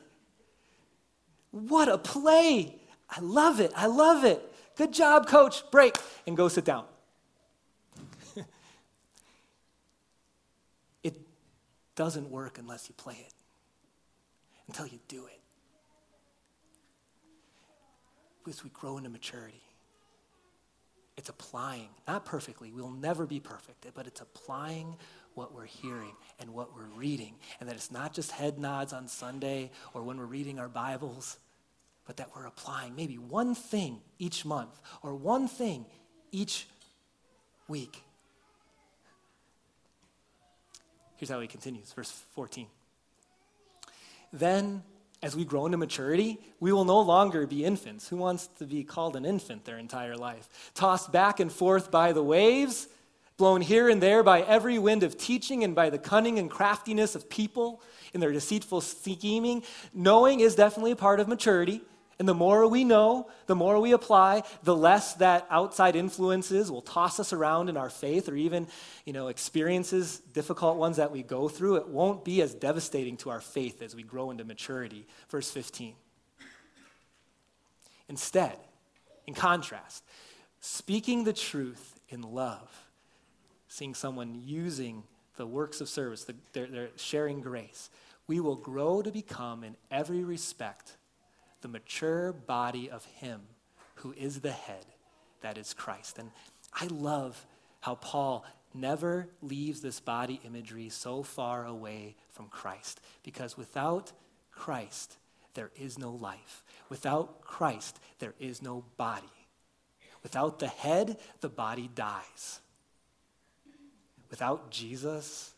What 1.50 1.88
a 1.88 1.96
play. 1.96 2.76
I 3.08 3.20
love 3.20 3.60
it. 3.60 3.72
I 3.74 3.86
love 3.86 4.22
it. 4.22 4.42
Good 4.76 4.92
job, 4.92 5.26
coach. 5.26 5.62
Break 5.70 5.96
and 6.26 6.36
go 6.36 6.48
sit 6.48 6.66
down. 6.66 6.84
it 11.02 11.16
doesn't 11.96 12.30
work 12.30 12.58
unless 12.58 12.90
you 12.90 12.94
play 12.98 13.16
it, 13.18 13.32
until 14.68 14.86
you 14.86 14.98
do 15.08 15.24
it. 15.24 15.40
as 18.46 18.62
we 18.62 18.68
grow 18.74 18.98
into 18.98 19.08
maturity. 19.08 19.62
It's 21.24 21.30
applying, 21.30 21.88
not 22.06 22.26
perfectly, 22.26 22.70
we'll 22.70 22.90
never 22.90 23.24
be 23.24 23.40
perfect, 23.40 23.86
but 23.94 24.06
it's 24.06 24.20
applying 24.20 24.94
what 25.32 25.54
we're 25.54 25.64
hearing 25.64 26.12
and 26.38 26.50
what 26.50 26.76
we're 26.76 26.98
reading. 26.98 27.36
And 27.58 27.66
that 27.66 27.76
it's 27.76 27.90
not 27.90 28.12
just 28.12 28.30
head 28.30 28.58
nods 28.58 28.92
on 28.92 29.08
Sunday 29.08 29.70
or 29.94 30.02
when 30.02 30.18
we're 30.18 30.26
reading 30.26 30.58
our 30.58 30.68
Bibles, 30.68 31.38
but 32.06 32.18
that 32.18 32.28
we're 32.36 32.44
applying 32.44 32.94
maybe 32.94 33.16
one 33.16 33.54
thing 33.54 34.02
each 34.18 34.44
month 34.44 34.78
or 35.02 35.14
one 35.14 35.48
thing 35.48 35.86
each 36.30 36.66
week. 37.68 38.02
Here's 41.16 41.30
how 41.30 41.40
he 41.40 41.46
continues, 41.48 41.90
verse 41.94 42.10
14. 42.34 42.66
Then 44.30 44.82
as 45.24 45.34
we 45.34 45.42
grow 45.42 45.64
into 45.64 45.78
maturity, 45.78 46.38
we 46.60 46.70
will 46.70 46.84
no 46.84 47.00
longer 47.00 47.46
be 47.46 47.64
infants. 47.64 48.06
Who 48.08 48.18
wants 48.18 48.46
to 48.58 48.66
be 48.66 48.84
called 48.84 49.16
an 49.16 49.24
infant 49.24 49.64
their 49.64 49.78
entire 49.78 50.18
life? 50.18 50.70
Tossed 50.74 51.12
back 51.12 51.40
and 51.40 51.50
forth 51.50 51.90
by 51.90 52.12
the 52.12 52.22
waves, 52.22 52.88
blown 53.38 53.62
here 53.62 53.88
and 53.88 54.02
there 54.02 54.22
by 54.22 54.42
every 54.42 54.78
wind 54.78 55.02
of 55.02 55.16
teaching 55.16 55.64
and 55.64 55.74
by 55.74 55.88
the 55.88 55.96
cunning 55.96 56.38
and 56.38 56.50
craftiness 56.50 57.14
of 57.14 57.30
people 57.30 57.80
in 58.12 58.20
their 58.20 58.32
deceitful 58.32 58.82
scheming. 58.82 59.62
Knowing 59.94 60.40
is 60.40 60.54
definitely 60.54 60.90
a 60.90 60.96
part 60.96 61.20
of 61.20 61.26
maturity. 61.26 61.80
And 62.18 62.28
the 62.28 62.34
more 62.34 62.68
we 62.68 62.84
know, 62.84 63.28
the 63.46 63.56
more 63.56 63.80
we 63.80 63.92
apply, 63.92 64.44
the 64.62 64.76
less 64.76 65.14
that 65.14 65.46
outside 65.50 65.96
influences 65.96 66.70
will 66.70 66.82
toss 66.82 67.18
us 67.18 67.32
around 67.32 67.68
in 67.68 67.76
our 67.76 67.90
faith 67.90 68.28
or 68.28 68.36
even, 68.36 68.68
you 69.04 69.12
know, 69.12 69.28
experiences, 69.28 70.18
difficult 70.32 70.76
ones 70.76 70.96
that 70.98 71.10
we 71.10 71.22
go 71.22 71.48
through. 71.48 71.76
It 71.76 71.88
won't 71.88 72.24
be 72.24 72.40
as 72.40 72.54
devastating 72.54 73.16
to 73.18 73.30
our 73.30 73.40
faith 73.40 73.82
as 73.82 73.96
we 73.96 74.04
grow 74.04 74.30
into 74.30 74.44
maturity. 74.44 75.06
Verse 75.28 75.50
15. 75.50 75.94
Instead, 78.08 78.56
in 79.26 79.34
contrast, 79.34 80.04
speaking 80.60 81.24
the 81.24 81.32
truth 81.32 81.98
in 82.10 82.22
love, 82.22 82.70
seeing 83.66 83.94
someone 83.94 84.40
using 84.44 85.02
the 85.36 85.46
works 85.46 85.80
of 85.80 85.88
service, 85.88 86.24
the, 86.24 86.34
they're 86.52 86.90
sharing 86.96 87.40
grace, 87.40 87.90
we 88.28 88.38
will 88.38 88.54
grow 88.54 89.02
to 89.02 89.10
become 89.10 89.64
in 89.64 89.74
every 89.90 90.22
respect 90.22 90.92
the 91.64 91.68
mature 91.68 92.30
body 92.30 92.90
of 92.90 93.06
Him 93.06 93.40
who 93.94 94.12
is 94.12 94.42
the 94.42 94.50
head, 94.50 94.84
that 95.40 95.56
is 95.56 95.72
Christ. 95.72 96.18
And 96.18 96.30
I 96.74 96.88
love 96.88 97.46
how 97.80 97.94
Paul 97.94 98.44
never 98.74 99.28
leaves 99.40 99.80
this 99.80 99.98
body 99.98 100.42
imagery 100.44 100.90
so 100.90 101.22
far 101.22 101.64
away 101.64 102.16
from 102.28 102.48
Christ, 102.48 103.00
because 103.22 103.56
without 103.56 104.12
Christ, 104.50 105.16
there 105.54 105.70
is 105.80 105.98
no 105.98 106.10
life. 106.10 106.62
Without 106.90 107.40
Christ, 107.40 107.98
there 108.18 108.34
is 108.38 108.60
no 108.60 108.84
body. 108.98 109.24
Without 110.22 110.58
the 110.58 110.68
head, 110.68 111.16
the 111.40 111.48
body 111.48 111.88
dies. 111.94 112.60
Without 114.30 114.70
Jesus, 114.70 115.54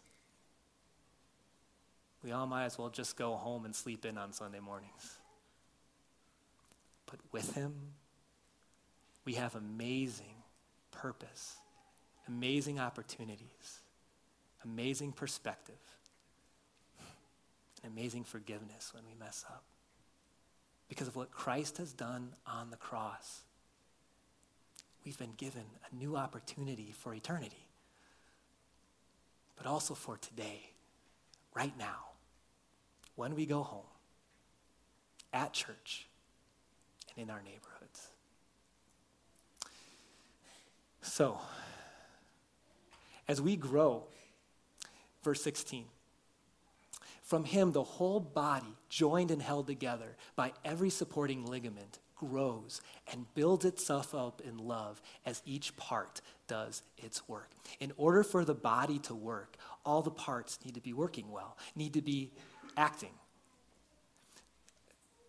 we 2.23 2.31
all 2.31 2.47
might 2.47 2.67
as 2.67 2.79
well 2.79 2.91
just 2.91 3.17
go 3.17 3.35
home 3.35 3.65
and 3.65 3.75
sleep 3.75 4.05
in 4.05 4.17
on 4.17 4.33
Sunday 4.33 4.61
mornings. 4.61 5.16
But 7.07 7.21
with 7.33 7.55
Him, 7.55 7.75
we 9.25 9.35
have 9.35 9.55
amazing 9.55 10.43
purpose, 10.91 11.57
amazing 12.29 12.79
opportunities, 12.79 13.81
amazing 14.65 15.13
perspective, 15.13 15.75
and 17.83 17.93
amazing 17.93 18.25
forgiveness 18.25 18.93
when 18.95 19.05
we 19.05 19.15
mess 19.19 19.45
up. 19.49 19.65
Because 20.89 21.09
of 21.09 21.17
what 21.17 21.31
Christ 21.31 21.79
has 21.79 21.93
done 21.93 22.33
on 22.47 22.71
the 22.71 22.77
cross, 22.77 23.43
we've 25.05 25.19
been 25.19 25.35
given 25.37 25.65
a 25.91 25.95
new 25.95 26.17
opportunity 26.17 26.93
for 26.97 27.15
eternity, 27.15 27.67
but 29.57 29.67
also 29.67 29.95
for 29.95 30.17
today, 30.17 30.71
right 31.55 31.77
now, 31.79 32.11
when 33.17 33.35
we 33.35 33.47
go 33.47 33.63
home, 33.63 33.87
at 35.33 35.53
church 35.53 36.07
in 37.17 37.31
our 37.31 37.43
neighborhoods. 37.43 38.09
So, 41.01 41.39
as 43.29 43.41
we 43.41 43.57
grow, 43.57 44.05
verse 45.23 45.43
16, 45.43 45.85
From 47.23 47.45
him, 47.45 47.73
the 47.73 47.83
whole 47.83 48.21
body, 48.21 48.77
joined 48.89 49.31
and 49.31 49.43
held 49.43 49.67
together 49.67 50.17
by 50.37 50.53
every 50.65 50.91
supporting 50.91 51.45
ligament, 51.47 51.99
grows 52.17 52.81
and 53.13 53.27
builds 53.35 53.65
itself 53.65 54.15
up 54.15 54.41
in 54.41 54.57
love 54.59 55.01
as 55.25 55.43
each 55.45 55.77
part 55.77 56.21
does 56.49 56.83
its 56.97 57.29
work. 57.29 57.51
In 57.79 57.93
order 57.97 58.23
for 58.23 58.45
the 58.45 58.55
body 58.55 58.99
to 59.01 59.15
work, 59.15 59.57
all 59.85 60.03
the 60.03 60.11
parts 60.11 60.59
need 60.65 60.75
to 60.75 60.81
be 60.81 60.93
working 60.93 61.31
well, 61.31 61.57
need 61.75 61.93
to 61.93 62.03
be 62.03 62.33
acting. 62.77 63.11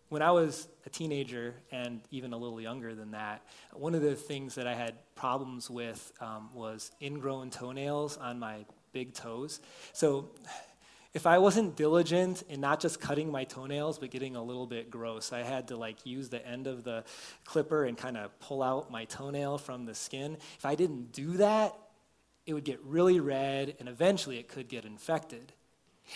When 0.08 0.22
I 0.22 0.30
was 0.30 0.68
a 0.86 0.90
teenager 0.90 1.54
and 1.70 2.00
even 2.10 2.32
a 2.32 2.36
little 2.36 2.60
younger 2.60 2.94
than 2.94 3.10
that, 3.10 3.42
one 3.72 3.94
of 3.94 4.00
the 4.00 4.14
things 4.14 4.54
that 4.54 4.66
I 4.66 4.74
had 4.74 4.94
problems 5.14 5.68
with 5.68 6.12
um, 6.20 6.48
was 6.54 6.90
ingrown 7.02 7.50
toenails 7.50 8.16
on 8.16 8.38
my 8.38 8.64
big 8.92 9.12
toes. 9.12 9.60
So 9.92 10.30
if 11.12 11.26
I 11.26 11.38
wasn't 11.38 11.76
diligent 11.76 12.42
in 12.48 12.60
not 12.60 12.80
just 12.80 13.00
cutting 13.00 13.30
my 13.30 13.44
toenails, 13.44 13.98
but 13.98 14.10
getting 14.10 14.36
a 14.36 14.42
little 14.42 14.66
bit 14.66 14.90
gross, 14.90 15.32
I 15.32 15.42
had 15.42 15.68
to 15.68 15.76
like 15.76 16.06
use 16.06 16.28
the 16.28 16.46
end 16.46 16.66
of 16.66 16.84
the 16.84 17.04
clipper 17.44 17.84
and 17.84 17.96
kind 17.96 18.16
of 18.16 18.38
pull 18.40 18.62
out 18.62 18.90
my 18.90 19.04
toenail 19.04 19.58
from 19.58 19.84
the 19.84 19.94
skin. 19.94 20.38
If 20.56 20.64
I 20.64 20.74
didn't 20.74 21.12
do 21.12 21.32
that, 21.38 21.74
it 22.46 22.54
would 22.54 22.64
get 22.64 22.80
really 22.82 23.20
red 23.20 23.76
and 23.78 23.88
eventually 23.88 24.38
it 24.38 24.48
could 24.48 24.68
get 24.68 24.84
infected. 24.84 25.52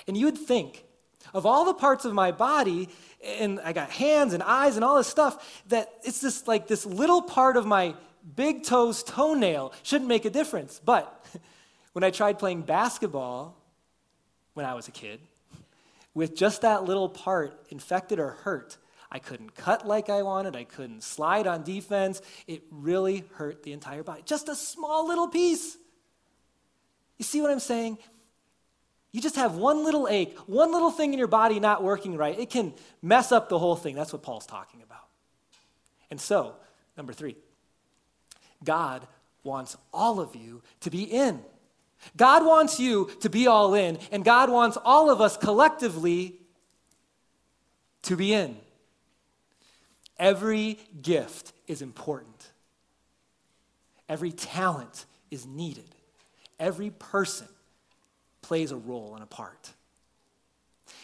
And 0.07 0.17
you 0.17 0.27
would 0.27 0.39
think, 0.39 0.85
of 1.35 1.47
all 1.47 1.65
the 1.65 1.75
parts 1.75 2.05
of 2.05 2.13
my 2.13 2.33
body, 2.33 2.89
and 3.25 3.61
I 3.61 3.73
got 3.73 3.91
hands 3.91 4.35
and 4.35 4.43
eyes 4.43 4.77
and 4.77 4.85
all 4.85 4.97
this 4.97 5.07
stuff, 5.07 5.63
that 5.69 5.93
it's 6.05 6.21
just 6.21 6.49
like 6.49 6.67
this 6.67 6.85
little 6.85 7.23
part 7.23 7.57
of 7.57 7.67
my 7.67 7.95
big 8.37 8.65
toe's 8.65 9.03
toenail 9.03 9.73
shouldn't 9.83 10.09
make 10.09 10.25
a 10.25 10.31
difference. 10.31 10.81
But 10.85 11.25
when 11.93 12.05
I 12.05 12.11
tried 12.11 12.39
playing 12.39 12.63
basketball 12.63 13.57
when 14.55 14.67
I 14.67 14.75
was 14.75 14.89
a 14.89 14.93
kid, 14.93 15.21
with 16.15 16.37
just 16.37 16.63
that 16.63 16.85
little 16.85 17.09
part 17.09 17.59
infected 17.71 18.19
or 18.19 18.31
hurt, 18.31 18.77
I 19.11 19.19
couldn't 19.19 19.55
cut 19.55 19.87
like 19.87 20.09
I 20.09 20.23
wanted. 20.23 20.57
I 20.57 20.65
couldn't 20.65 21.03
slide 21.03 21.47
on 21.47 21.63
defense. 21.63 22.23
It 22.47 22.63
really 22.71 23.25
hurt 23.35 23.63
the 23.63 23.73
entire 23.73 24.03
body. 24.03 24.23
Just 24.25 24.49
a 24.49 24.55
small 24.55 25.07
little 25.07 25.29
piece. 25.29 25.77
You 27.19 27.25
see 27.25 27.43
what 27.43 27.51
I'm 27.51 27.61
saying? 27.61 27.99
You 29.13 29.21
just 29.21 29.37
have 29.37 29.57
one 29.57 29.85
little 29.85 30.09
ache, 30.09 30.37
one 30.47 30.73
little 30.73 30.91
thing 30.91 31.13
in 31.13 31.19
your 31.19 31.29
body 31.29 31.61
not 31.61 31.83
working 31.83 32.17
right. 32.17 32.39
It 32.39 32.49
can 32.49 32.73
mess 33.03 33.31
up 33.31 33.51
the 33.51 33.59
whole 33.59 33.77
thing. 33.77 33.95
That's 33.95 34.13
what 34.13 34.23
Paul's 34.23 34.47
talking 34.47 34.81
about. 34.83 35.07
And 36.11 36.19
so, 36.21 36.55
number 36.97 37.13
three, 37.13 37.37
God 38.65 39.07
wants 39.45 39.77
all 39.93 40.19
of 40.19 40.35
you 40.35 40.63
to 40.81 40.91
be 40.91 41.03
in. 41.05 41.41
God 42.17 42.45
wants 42.45 42.81
you 42.81 43.11
to 43.21 43.29
be 43.29 43.47
all 43.47 43.75
in, 43.75 43.99
and 44.11 44.25
God 44.25 44.51
wants 44.51 44.77
all 44.83 45.11
of 45.11 45.21
us 45.21 45.37
collectively 45.37 46.41
to 48.03 48.17
be 48.17 48.33
in. 48.33 48.57
Every 50.19 50.79
gift 51.01 51.53
is 51.67 51.83
important, 51.83 52.51
every 54.09 54.33
talent 54.33 55.07
is 55.31 55.47
needed, 55.47 55.95
every 56.59 56.91
person 56.91 57.49
plays 58.43 58.73
a 58.73 58.77
role 58.77 59.15
and 59.15 59.23
a 59.23 59.27
part. 59.27 59.71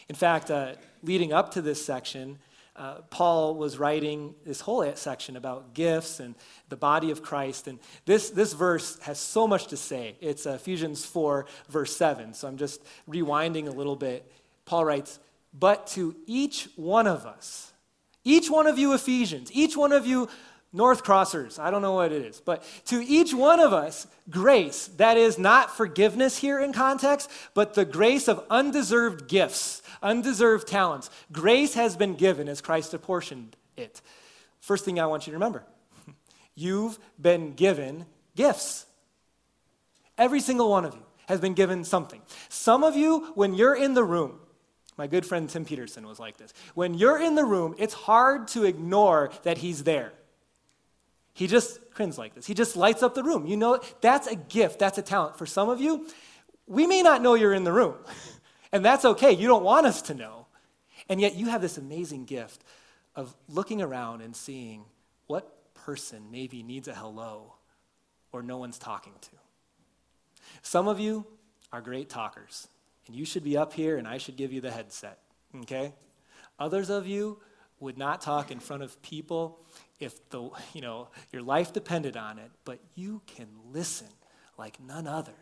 In 0.09 0.15
fact, 0.15 0.51
uh, 0.51 0.75
leading 1.03 1.33
up 1.33 1.53
to 1.53 1.63
this 1.63 1.85
section, 1.85 2.39
uh, 2.79 3.01
Paul 3.11 3.57
was 3.57 3.77
writing 3.77 4.35
this 4.47 4.61
whole 4.61 4.89
section 4.95 5.37
about 5.37 5.75
gifts 5.75 6.21
and 6.21 6.37
the 6.69 6.77
body 6.77 7.11
of 7.11 7.23
Christ. 7.23 7.67
And 7.67 7.81
this, 8.07 8.31
this 8.31 8.53
verse 8.53 8.99
has 9.01 9.19
so 9.19 9.49
much 9.49 9.67
to 9.69 9.77
say. 9.77 10.17
It's 10.21 10.47
Ephesians 10.47 11.05
4, 11.05 11.47
verse 11.69 11.97
7. 11.97 12.35
So 12.35 12.47
I'm 12.47 12.57
just 12.57 12.81
rewinding 13.11 13.67
a 13.67 13.73
little 13.73 13.97
bit. 13.97 14.31
Paul 14.65 14.85
writes, 14.85 15.19
But 15.53 15.89
to 15.89 16.15
each 16.27 16.69
one 16.77 17.09
of 17.09 17.27
us, 17.27 17.73
each 18.25 18.49
one 18.49 18.69
of 18.69 18.79
you 18.79 18.93
Ephesians, 18.93 19.51
each 19.53 19.77
one 19.77 19.93
of 19.93 20.07
you 20.07 20.29
NorthCrossers, 20.75 21.59
I 21.59 21.71
don't 21.71 21.81
know 21.81 21.95
what 21.95 22.13
it 22.13 22.23
is, 22.23 22.41
but 22.41 22.63
to 22.87 23.03
each 23.03 23.33
one 23.33 23.59
of 23.59 23.73
us, 23.73 24.07
grace, 24.29 24.89
that 24.99 25.17
is 25.17 25.39
not 25.39 25.75
forgiveness 25.75 26.37
here 26.37 26.61
in 26.61 26.75
context, 26.75 27.31
but 27.55 27.73
the 27.73 27.87
grace 27.87 28.29
of 28.29 28.45
undeserved 28.51 29.29
gifts, 29.29 29.83
undeserved 30.03 30.69
talents. 30.69 31.09
Grace 31.33 31.73
has 31.73 31.97
been 31.97 32.17
given 32.17 32.49
as 32.49 32.61
Christ 32.61 32.93
apportioned 32.93 33.57
it. 33.79 34.03
First 34.61 34.85
thing 34.85 35.01
I 35.01 35.07
want 35.07 35.27
you 35.27 35.31
to 35.31 35.37
remember 35.37 35.65
you've 36.55 36.99
been 37.19 37.55
given 37.55 38.05
gifts. 38.37 38.85
Every 40.19 40.41
single 40.41 40.69
one 40.69 40.85
of 40.85 40.95
you 40.95 41.03
has 41.29 41.41
been 41.41 41.55
given 41.55 41.83
something. 41.83 42.21
Some 42.51 42.85
of 42.85 42.95
you, 42.95 43.33
when 43.35 43.55
you're 43.55 43.77
in 43.77 43.95
the 43.95 44.05
room, 44.05 44.39
my 44.99 45.07
good 45.07 45.25
friend 45.25 45.49
Tim 45.49 45.65
Peterson 45.65 46.07
was 46.07 46.19
like 46.19 46.37
this. 46.37 46.53
When 46.75 46.93
you're 46.93 47.21
in 47.21 47.37
the 47.37 47.45
room, 47.45 47.75
it's 47.79 47.95
hard 47.95 48.49
to 48.49 48.65
ignore 48.65 49.31
that 49.45 49.59
he's 49.59 49.85
there. 49.85 50.13
He 51.39 51.47
just 51.47 51.79
grins 51.95 52.19
like 52.19 52.35
this. 52.35 52.47
He 52.47 52.53
just 52.53 52.75
lights 52.75 53.01
up 53.01 53.15
the 53.15 53.23
room. 53.23 53.47
You 53.47 53.57
know, 53.57 53.79
that's 54.01 54.27
a 54.27 54.35
gift, 54.35 54.81
that's 54.81 54.99
a 54.99 55.03
talent. 55.03 55.39
For 55.39 55.47
some 55.47 55.69
of 55.69 55.81
you, 55.81 56.09
we 56.67 56.85
may 56.85 57.01
not 57.01 57.23
know 57.23 57.35
you're 57.35 57.55
in 57.55 57.63
the 57.63 57.73
room, 57.73 57.95
and 58.73 58.85
that's 58.85 59.05
okay. 59.05 59.31
You 59.31 59.47
don't 59.47 59.63
want 59.63 59.87
us 59.87 60.03
to 60.03 60.15
know. 60.15 60.49
And 61.09 61.21
yet, 61.21 61.37
you 61.37 61.47
have 61.47 61.63
this 61.63 61.79
amazing 61.79 62.25
gift 62.25 62.65
of 63.15 63.37
looking 63.49 63.81
around 63.81 64.21
and 64.21 64.35
seeing 64.35 64.85
what 65.29 65.73
person 65.75 66.25
maybe 66.33 66.65
needs 66.65 66.89
a 66.89 66.95
hello 66.95 67.55
or 68.33 68.43
no 68.43 68.59
one's 68.59 68.77
talking 68.77 69.15
to. 69.21 69.31
Some 70.63 70.89
of 70.89 70.99
you 70.99 71.25
are 71.73 71.81
great 71.81 72.09
talkers, 72.09 72.67
and 73.07 73.15
you 73.15 73.25
should 73.25 73.45
be 73.45 73.57
up 73.57 73.73
here, 73.73 73.97
and 73.97 74.09
I 74.09 74.19
should 74.19 74.35
give 74.35 74.53
you 74.53 74.61
the 74.61 74.73
headset, 74.73 75.21
okay? 75.63 75.95
Others 76.59 76.91
of 76.91 77.07
you 77.07 77.39
would 77.79 77.97
not 77.97 78.21
talk 78.21 78.51
in 78.51 78.59
front 78.59 78.83
of 78.83 79.01
people 79.03 79.61
if 80.01 80.29
the, 80.31 80.51
you 80.73 80.81
know, 80.81 81.09
your 81.33 81.43
life 81.43 81.73
depended 81.73 82.17
on 82.17 82.39
it, 82.39 82.51
but 82.65 82.79
you 82.95 83.23
can 83.27 83.49
listen 83.73 84.09
like 84.57 84.79
none 84.81 85.07
other. 85.07 85.35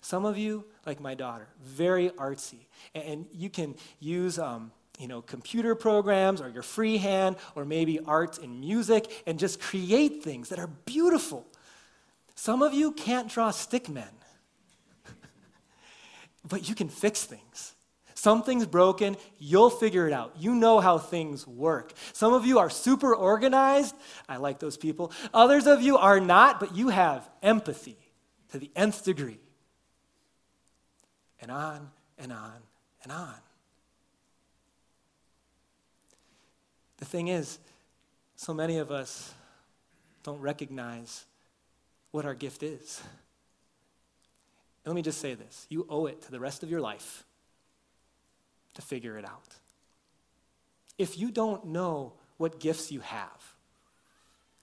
Some 0.00 0.24
of 0.24 0.38
you, 0.38 0.64
like 0.86 1.00
my 1.00 1.14
daughter, 1.14 1.48
very 1.62 2.10
artsy, 2.10 2.66
and 2.94 3.26
you 3.32 3.50
can 3.50 3.74
use, 4.00 4.38
um, 4.38 4.72
you 4.98 5.08
know, 5.08 5.20
computer 5.22 5.74
programs 5.74 6.40
or 6.40 6.48
your 6.48 6.62
freehand 6.62 7.36
or 7.54 7.64
maybe 7.64 8.00
art 8.00 8.38
and 8.38 8.60
music 8.60 9.22
and 9.26 9.38
just 9.38 9.60
create 9.60 10.22
things 10.22 10.48
that 10.48 10.58
are 10.58 10.68
beautiful. 10.86 11.46
Some 12.34 12.62
of 12.62 12.72
you 12.72 12.92
can't 12.92 13.28
draw 13.28 13.50
stick 13.50 13.88
men, 13.88 14.08
but 16.48 16.68
you 16.68 16.74
can 16.74 16.88
fix 16.88 17.24
things. 17.24 17.73
Something's 18.24 18.64
broken, 18.64 19.18
you'll 19.38 19.68
figure 19.68 20.06
it 20.06 20.14
out. 20.14 20.32
You 20.38 20.54
know 20.54 20.80
how 20.80 20.96
things 20.96 21.46
work. 21.46 21.92
Some 22.14 22.32
of 22.32 22.46
you 22.46 22.58
are 22.58 22.70
super 22.70 23.14
organized. 23.14 23.94
I 24.26 24.38
like 24.38 24.60
those 24.60 24.78
people. 24.78 25.12
Others 25.34 25.66
of 25.66 25.82
you 25.82 25.98
are 25.98 26.20
not, 26.20 26.58
but 26.58 26.74
you 26.74 26.88
have 26.88 27.28
empathy 27.42 27.98
to 28.48 28.58
the 28.58 28.70
nth 28.74 29.04
degree. 29.04 29.40
And 31.38 31.50
on 31.50 31.90
and 32.16 32.32
on 32.32 32.54
and 33.02 33.12
on. 33.12 33.34
The 36.96 37.04
thing 37.04 37.28
is, 37.28 37.58
so 38.36 38.54
many 38.54 38.78
of 38.78 38.90
us 38.90 39.34
don't 40.22 40.40
recognize 40.40 41.26
what 42.10 42.24
our 42.24 42.34
gift 42.34 42.62
is. 42.62 43.02
let 44.86 44.94
me 44.94 45.02
just 45.02 45.20
say 45.20 45.34
this 45.34 45.66
you 45.68 45.86
owe 45.90 46.06
it 46.06 46.22
to 46.22 46.30
the 46.30 46.40
rest 46.40 46.62
of 46.62 46.70
your 46.70 46.80
life 46.80 47.22
to 48.74 48.82
figure 48.82 49.16
it 49.18 49.24
out. 49.24 49.56
If 50.98 51.18
you 51.18 51.30
don't 51.30 51.66
know 51.66 52.12
what 52.36 52.60
gifts 52.60 52.92
you 52.92 53.00
have, 53.00 53.54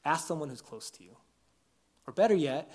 ask 0.06 0.28
someone 0.28 0.50
who's 0.50 0.62
close 0.62 0.90
to 0.92 1.04
you. 1.04 1.16
Or 2.08 2.14
better 2.14 2.36
yet, 2.36 2.72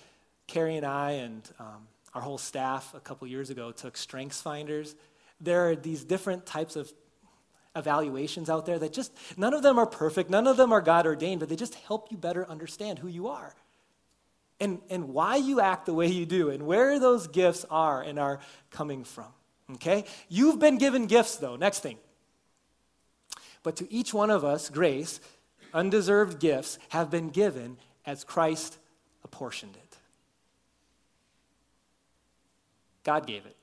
Carrie 0.47 0.77
and 0.77 0.87
I 0.87 1.13
and 1.13 1.49
um, 1.59 1.89
our 2.15 2.23
whole 2.23 2.39
staff 2.39 2.95
a 2.95 3.01
couple 3.01 3.27
years 3.29 3.51
ago 3.51 3.73
took 3.73 3.97
Strengths 3.97 4.41
Finders. 4.41 4.95
There 5.41 5.69
are 5.69 5.77
these 5.77 6.05
different 6.05 6.47
types 6.47 6.77
of 6.77 6.93
evaluations 7.75 8.49
out 8.49 8.65
there 8.65 8.79
that 8.79 8.93
just, 8.93 9.13
none 9.37 9.53
of 9.53 9.63
them 9.63 9.79
are 9.79 9.87
perfect, 9.87 10.31
none 10.31 10.47
of 10.47 10.57
them 10.57 10.73
are 10.73 10.81
God 10.81 11.07
ordained, 11.07 11.41
but 11.41 11.49
they 11.49 11.57
just 11.57 11.75
help 11.75 12.11
you 12.11 12.17
better 12.17 12.49
understand 12.49 12.99
who 12.99 13.09
you 13.09 13.29
are 13.29 13.55
and, 14.61 14.81
and 14.89 15.11
why 15.11 15.37
you 15.37 15.61
act 15.61 15.87
the 15.87 15.93
way 15.93 16.07
you 16.07 16.25
do 16.25 16.51
and 16.51 16.63
where 16.67 16.99
those 16.99 17.27
gifts 17.27 17.67
are 17.71 18.03
and 18.03 18.19
are 18.19 18.41
coming 18.71 19.05
from. 19.05 19.27
Okay? 19.75 20.05
You've 20.29 20.59
been 20.59 20.79
given 20.79 21.07
gifts, 21.07 21.37
though. 21.37 21.57
Next 21.57 21.81
thing. 21.81 21.99
But 23.63 23.77
to 23.77 23.93
each 23.93 24.15
one 24.15 24.31
of 24.31 24.45
us, 24.45 24.69
grace, 24.69 25.21
undeserved 25.75 26.39
gifts, 26.39 26.79
have 26.91 27.11
been 27.11 27.31
given 27.31 27.79
as 28.05 28.23
Christ 28.23 28.79
apportioned 29.25 29.77
it. 29.77 29.97
God 33.03 33.27
gave 33.27 33.45
it. 33.45 33.57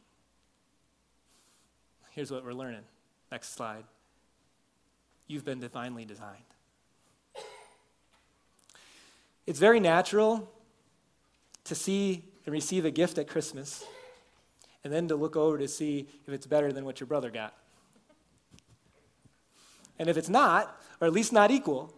Here's 2.11 2.31
what 2.31 2.43
we're 2.45 2.53
learning. 2.53 2.83
Next 3.31 3.55
slide. 3.55 3.85
You've 5.27 5.45
been 5.45 5.59
divinely 5.59 6.05
designed. 6.05 6.43
It's 9.45 9.59
very 9.59 9.79
natural 9.79 10.49
to 11.65 11.75
see 11.75 12.23
and 12.45 12.53
receive 12.53 12.85
a 12.85 12.91
gift 12.91 13.17
at 13.17 13.27
Christmas 13.27 13.83
and 14.83 14.91
then 14.91 15.07
to 15.07 15.15
look 15.15 15.35
over 15.35 15.57
to 15.57 15.67
see 15.67 16.07
if 16.27 16.33
it's 16.33 16.45
better 16.45 16.71
than 16.71 16.85
what 16.85 16.99
your 16.99 17.07
brother 17.07 17.29
got. 17.29 17.53
And 19.97 20.09
if 20.09 20.17
it's 20.17 20.29
not, 20.29 20.81
or 20.99 21.07
at 21.07 21.13
least 21.13 21.31
not 21.31 21.51
equal, 21.51 21.93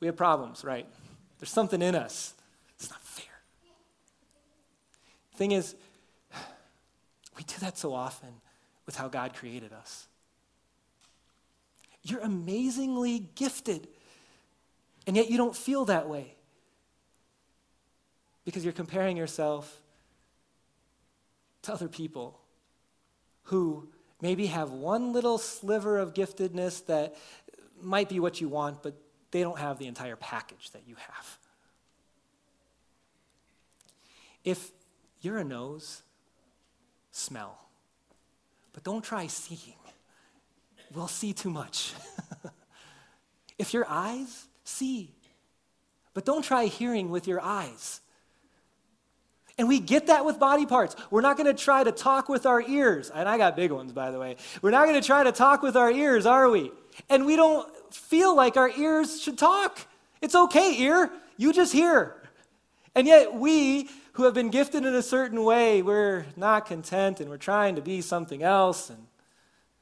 we 0.00 0.06
have 0.06 0.16
problems, 0.16 0.64
right? 0.64 0.86
There's 1.38 1.50
something 1.50 1.82
in 1.82 1.94
us. 1.94 2.34
It's 2.76 2.90
not 2.90 3.02
fair. 3.02 3.24
Thing 5.34 5.52
is, 5.52 5.74
we 7.36 7.44
do 7.44 7.54
that 7.60 7.78
so 7.78 7.94
often 7.94 8.28
with 8.86 8.96
how 8.96 9.08
God 9.08 9.34
created 9.34 9.72
us. 9.72 10.06
You're 12.04 12.20
amazingly 12.20 13.20
gifted, 13.34 13.88
and 15.06 15.16
yet 15.16 15.30
you 15.30 15.36
don't 15.36 15.56
feel 15.56 15.84
that 15.86 16.08
way 16.08 16.34
because 18.44 18.64
you're 18.64 18.72
comparing 18.72 19.16
yourself 19.16 19.81
to 21.62 21.72
other 21.72 21.88
people 21.88 22.40
who 23.44 23.88
maybe 24.20 24.46
have 24.46 24.70
one 24.70 25.12
little 25.12 25.38
sliver 25.38 25.98
of 25.98 26.14
giftedness 26.14 26.86
that 26.86 27.16
might 27.80 28.08
be 28.08 28.20
what 28.20 28.40
you 28.40 28.48
want, 28.48 28.82
but 28.82 28.94
they 29.30 29.40
don't 29.40 29.58
have 29.58 29.78
the 29.78 29.86
entire 29.86 30.16
package 30.16 30.70
that 30.70 30.82
you 30.86 30.94
have. 30.94 31.38
If 34.44 34.70
you're 35.20 35.38
a 35.38 35.44
nose, 35.44 36.02
smell. 37.10 37.58
But 38.72 38.84
don't 38.84 39.02
try 39.02 39.26
seeing. 39.26 39.76
We'll 40.94 41.08
see 41.08 41.32
too 41.32 41.50
much. 41.50 41.94
if 43.58 43.72
your 43.72 43.86
eyes, 43.88 44.46
see. 44.64 45.14
But 46.14 46.24
don't 46.24 46.42
try 46.42 46.66
hearing 46.66 47.10
with 47.10 47.26
your 47.26 47.40
eyes. 47.40 48.01
And 49.62 49.68
we 49.68 49.78
get 49.78 50.08
that 50.08 50.24
with 50.24 50.40
body 50.40 50.66
parts. 50.66 50.96
We're 51.08 51.20
not 51.20 51.36
going 51.36 51.46
to 51.46 51.54
try 51.54 51.84
to 51.84 51.92
talk 51.92 52.28
with 52.28 52.46
our 52.46 52.60
ears. 52.60 53.12
And 53.14 53.28
I 53.28 53.38
got 53.38 53.54
big 53.54 53.70
ones, 53.70 53.92
by 53.92 54.10
the 54.10 54.18
way. 54.18 54.34
We're 54.60 54.72
not 54.72 54.88
going 54.88 55.00
to 55.00 55.06
try 55.06 55.22
to 55.22 55.30
talk 55.30 55.62
with 55.62 55.76
our 55.76 55.88
ears, 55.88 56.26
are 56.26 56.50
we? 56.50 56.72
And 57.08 57.26
we 57.26 57.36
don't 57.36 57.72
feel 57.94 58.34
like 58.34 58.56
our 58.56 58.70
ears 58.70 59.22
should 59.22 59.38
talk. 59.38 59.78
It's 60.20 60.34
okay, 60.34 60.80
ear. 60.80 61.12
You 61.36 61.52
just 61.52 61.72
hear. 61.72 62.16
And 62.96 63.06
yet, 63.06 63.34
we 63.34 63.88
who 64.14 64.24
have 64.24 64.34
been 64.34 64.50
gifted 64.50 64.84
in 64.84 64.96
a 64.96 65.00
certain 65.00 65.44
way, 65.44 65.80
we're 65.80 66.26
not 66.36 66.66
content 66.66 67.20
and 67.20 67.30
we're 67.30 67.36
trying 67.36 67.76
to 67.76 67.82
be 67.82 68.00
something 68.00 68.42
else. 68.42 68.90
And 68.90 69.06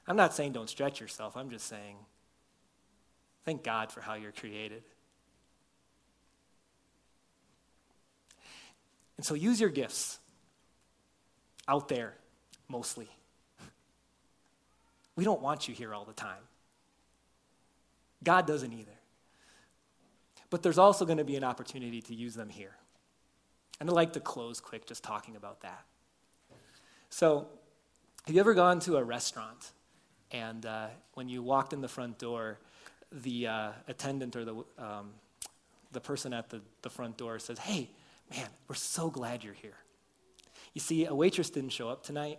I'm 0.07 0.16
not 0.16 0.35
saying 0.35 0.53
don't 0.53 0.69
stretch 0.69 1.01
yourself, 1.01 1.38
I'm 1.38 1.49
just 1.49 1.66
saying 1.66 1.97
thank 3.47 3.64
God 3.64 3.90
for 3.90 4.03
how 4.03 4.12
you're 4.12 4.31
created. 4.31 4.83
And 9.21 9.25
so 9.27 9.35
use 9.35 9.61
your 9.61 9.69
gifts 9.69 10.19
out 11.69 11.89
there 11.89 12.15
mostly. 12.71 13.07
We 15.15 15.25
don't 15.25 15.43
want 15.43 15.69
you 15.69 15.75
here 15.75 15.93
all 15.93 16.07
the 16.07 16.15
time. 16.15 16.41
God 18.25 18.47
doesn't 18.47 18.73
either. 18.73 18.99
But 20.49 20.63
there's 20.63 20.79
also 20.79 21.05
going 21.05 21.19
to 21.19 21.25
be 21.25 21.37
an 21.37 21.45
opportunity 21.45 22.01
to 22.01 22.15
use 22.15 22.35
them 22.35 22.49
here. 22.49 22.75
And 23.79 23.91
I'd 23.91 23.95
like 23.95 24.15
to 24.15 24.21
close 24.21 24.59
quick 24.59 24.87
just 24.87 25.05
talking 25.05 25.37
about 25.37 25.61
that. 25.61 25.85
So, 27.11 27.47
have 28.25 28.35
you 28.35 28.41
ever 28.41 28.55
gone 28.55 28.81
to 28.81 28.97
a 28.97 29.05
restaurant 29.05 29.73
and 30.31 30.65
uh, 30.65 30.87
when 31.13 31.29
you 31.29 31.43
walked 31.43 31.75
in 31.75 31.83
the 31.83 31.89
front 31.89 32.19
door, 32.19 32.59
the 33.13 33.49
uh, 33.49 33.73
attendant 33.87 34.35
or 34.35 34.47
the, 34.47 34.55
um, 34.79 35.11
the 35.93 36.01
person 36.01 36.33
at 36.33 36.49
the, 36.49 36.63
the 36.81 36.89
front 36.89 37.19
door 37.19 37.39
says, 37.39 37.59
Hey, 37.59 37.91
man, 38.31 38.47
we're 38.69 38.75
so 38.75 39.11
glad 39.11 39.45
you're 39.45 39.55
here. 39.55 39.77
You 40.75 40.81
see, 40.81 41.07
a 41.07 41.14
waitress 41.14 41.51
didn't 41.51 41.71
show 41.71 41.88
up 41.88 42.05
tonight, 42.05 42.38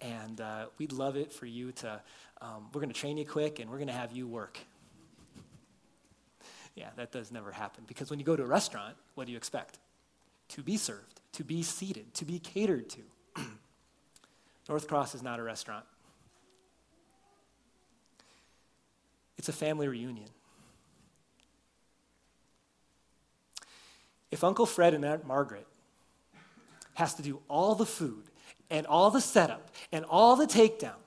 and 0.00 0.40
uh, 0.40 0.66
we'd 0.78 0.92
love 0.92 1.16
it 1.16 1.32
for 1.32 1.46
you 1.46 1.72
to, 1.72 2.00
um, 2.40 2.68
we're 2.72 2.80
going 2.80 2.92
to 2.92 2.98
train 2.98 3.16
you 3.16 3.26
quick 3.26 3.58
and 3.58 3.70
we're 3.70 3.78
going 3.78 3.88
to 3.88 3.94
have 3.94 4.12
you 4.12 4.26
work. 4.26 4.58
yeah, 6.74 6.90
that 6.96 7.10
does 7.12 7.32
never 7.32 7.50
happen 7.52 7.84
because 7.86 8.10
when 8.10 8.18
you 8.18 8.24
go 8.24 8.36
to 8.36 8.42
a 8.42 8.46
restaurant, 8.46 8.96
what 9.14 9.26
do 9.26 9.32
you 9.32 9.38
expect? 9.38 9.78
to 10.48 10.62
be 10.62 10.76
served, 10.76 11.20
to 11.32 11.44
be 11.44 11.62
seated, 11.62 12.12
to 12.14 12.24
be 12.24 12.38
catered 12.38 12.88
to. 12.90 13.00
NorthCross 14.68 15.14
is 15.14 15.22
not 15.22 15.40
a 15.40 15.42
restaurant, 15.42 15.84
it's 19.36 19.48
a 19.48 19.52
family 19.52 19.88
reunion. 19.88 20.28
If 24.34 24.42
Uncle 24.42 24.66
Fred 24.66 24.94
and 24.94 25.04
Aunt 25.04 25.24
Margaret 25.24 25.64
has 26.94 27.14
to 27.14 27.22
do 27.22 27.38
all 27.46 27.76
the 27.76 27.86
food 27.86 28.24
and 28.68 28.84
all 28.84 29.12
the 29.12 29.20
setup 29.20 29.70
and 29.92 30.04
all 30.06 30.34
the 30.34 30.44
takedown, 30.44 30.98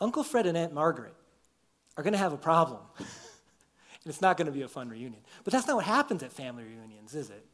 Uncle 0.00 0.24
Fred 0.24 0.46
and 0.46 0.58
Aunt 0.58 0.74
Margaret 0.74 1.14
are 1.96 2.02
going 2.02 2.14
to 2.14 2.18
have 2.18 2.32
a 2.32 2.36
problem. 2.36 2.80
and 2.98 3.06
it's 4.06 4.20
not 4.20 4.36
going 4.36 4.46
to 4.46 4.52
be 4.52 4.62
a 4.62 4.68
fun 4.68 4.88
reunion. 4.88 5.22
But 5.44 5.52
that's 5.52 5.68
not 5.68 5.76
what 5.76 5.84
happens 5.84 6.24
at 6.24 6.32
family 6.32 6.64
reunions, 6.64 7.14
is 7.14 7.30
it? 7.30 7.46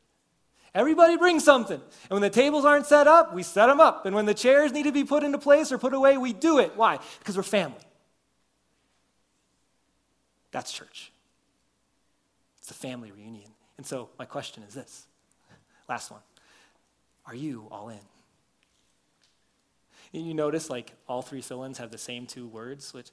Everybody 0.74 1.18
brings 1.18 1.44
something. 1.44 1.78
And 2.08 2.10
when 2.10 2.22
the 2.22 2.30
tables 2.30 2.64
aren't 2.64 2.86
set 2.86 3.06
up, 3.06 3.34
we 3.34 3.42
set 3.42 3.66
them 3.66 3.78
up. 3.78 4.06
And 4.06 4.16
when 4.16 4.24
the 4.24 4.32
chairs 4.32 4.72
need 4.72 4.84
to 4.84 4.92
be 4.92 5.04
put 5.04 5.22
into 5.22 5.36
place 5.36 5.70
or 5.70 5.76
put 5.76 5.92
away, 5.92 6.16
we 6.16 6.32
do 6.32 6.60
it. 6.60 6.72
Why? 6.76 6.98
Because 7.18 7.36
we're 7.36 7.42
family. 7.42 7.84
That's 10.50 10.72
church. 10.72 11.12
It's 12.60 12.70
a 12.70 12.74
family 12.74 13.12
reunion. 13.12 13.53
And 13.76 13.86
so 13.86 14.08
my 14.18 14.24
question 14.24 14.62
is 14.62 14.74
this 14.74 15.06
last 15.88 16.10
one 16.10 16.20
Are 17.26 17.34
you 17.34 17.66
all 17.70 17.88
in? 17.88 17.98
And 20.12 20.26
you 20.26 20.34
notice 20.34 20.70
like 20.70 20.92
all 21.08 21.22
three 21.22 21.40
fill 21.40 21.64
ins 21.64 21.78
have 21.78 21.90
the 21.90 21.98
same 21.98 22.26
two 22.26 22.46
words, 22.46 22.94
which 22.94 23.10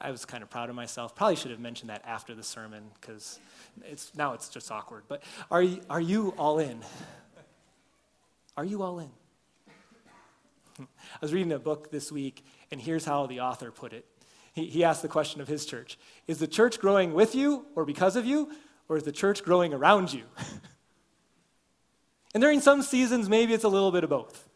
I 0.00 0.10
was 0.10 0.24
kind 0.24 0.42
of 0.42 0.50
proud 0.50 0.68
of 0.70 0.74
myself. 0.74 1.14
Probably 1.14 1.36
should 1.36 1.52
have 1.52 1.60
mentioned 1.60 1.90
that 1.90 2.02
after 2.04 2.34
the 2.34 2.42
sermon 2.42 2.82
because 3.00 3.38
it's, 3.84 4.12
now 4.16 4.32
it's 4.32 4.48
just 4.48 4.70
awkward. 4.72 5.04
But 5.06 5.22
are 5.50 5.62
you, 5.62 5.80
are 5.88 6.00
you 6.00 6.34
all 6.36 6.58
in? 6.58 6.80
Are 8.56 8.64
you 8.64 8.82
all 8.82 8.98
in? 8.98 9.10
I 10.80 10.84
was 11.20 11.32
reading 11.32 11.52
a 11.52 11.58
book 11.58 11.90
this 11.90 12.10
week, 12.10 12.44
and 12.70 12.80
here's 12.80 13.04
how 13.04 13.26
the 13.26 13.40
author 13.40 13.70
put 13.70 13.92
it. 13.92 14.04
He, 14.52 14.66
he 14.66 14.84
asked 14.84 15.02
the 15.02 15.08
question 15.08 15.40
of 15.40 15.48
his 15.48 15.64
church 15.64 15.98
Is 16.26 16.38
the 16.38 16.48
church 16.48 16.80
growing 16.80 17.14
with 17.14 17.34
you 17.34 17.66
or 17.76 17.84
because 17.84 18.16
of 18.16 18.26
you, 18.26 18.50
or 18.88 18.96
is 18.96 19.04
the 19.04 19.12
church 19.12 19.42
growing 19.42 19.72
around 19.72 20.12
you? 20.12 20.24
and 22.34 22.40
during 22.40 22.60
some 22.60 22.82
seasons, 22.82 23.28
maybe 23.28 23.54
it's 23.54 23.64
a 23.64 23.68
little 23.68 23.92
bit 23.92 24.04
of 24.04 24.10
both. 24.10 24.48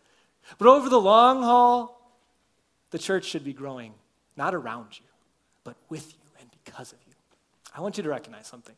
But 0.59 0.69
over 0.69 0.89
the 0.89 1.01
long 1.01 1.43
haul, 1.43 1.97
the 2.91 2.99
church 2.99 3.25
should 3.25 3.45
be 3.45 3.53
growing, 3.53 3.95
not 4.37 4.55
around 4.55 4.99
you, 4.99 5.07
but 5.65 5.77
with 5.89 6.13
you 6.13 6.21
and 6.41 6.49
because 6.65 6.93
of 6.93 6.99
you. 7.07 7.15
I 7.75 7.81
want 7.81 7.97
you 7.97 8.03
to 8.05 8.09
recognize 8.09 8.47
something. 8.47 8.77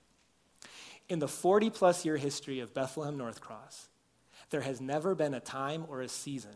In 1.08 1.18
the 1.18 1.28
40 1.28 1.70
plus 1.70 2.04
year 2.04 2.16
history 2.16 2.60
of 2.60 2.74
Bethlehem 2.74 3.16
NorthCross, 3.16 3.88
there 4.50 4.60
has 4.62 4.80
never 4.80 5.14
been 5.14 5.34
a 5.34 5.40
time 5.40 5.84
or 5.88 6.00
a 6.00 6.08
season 6.08 6.54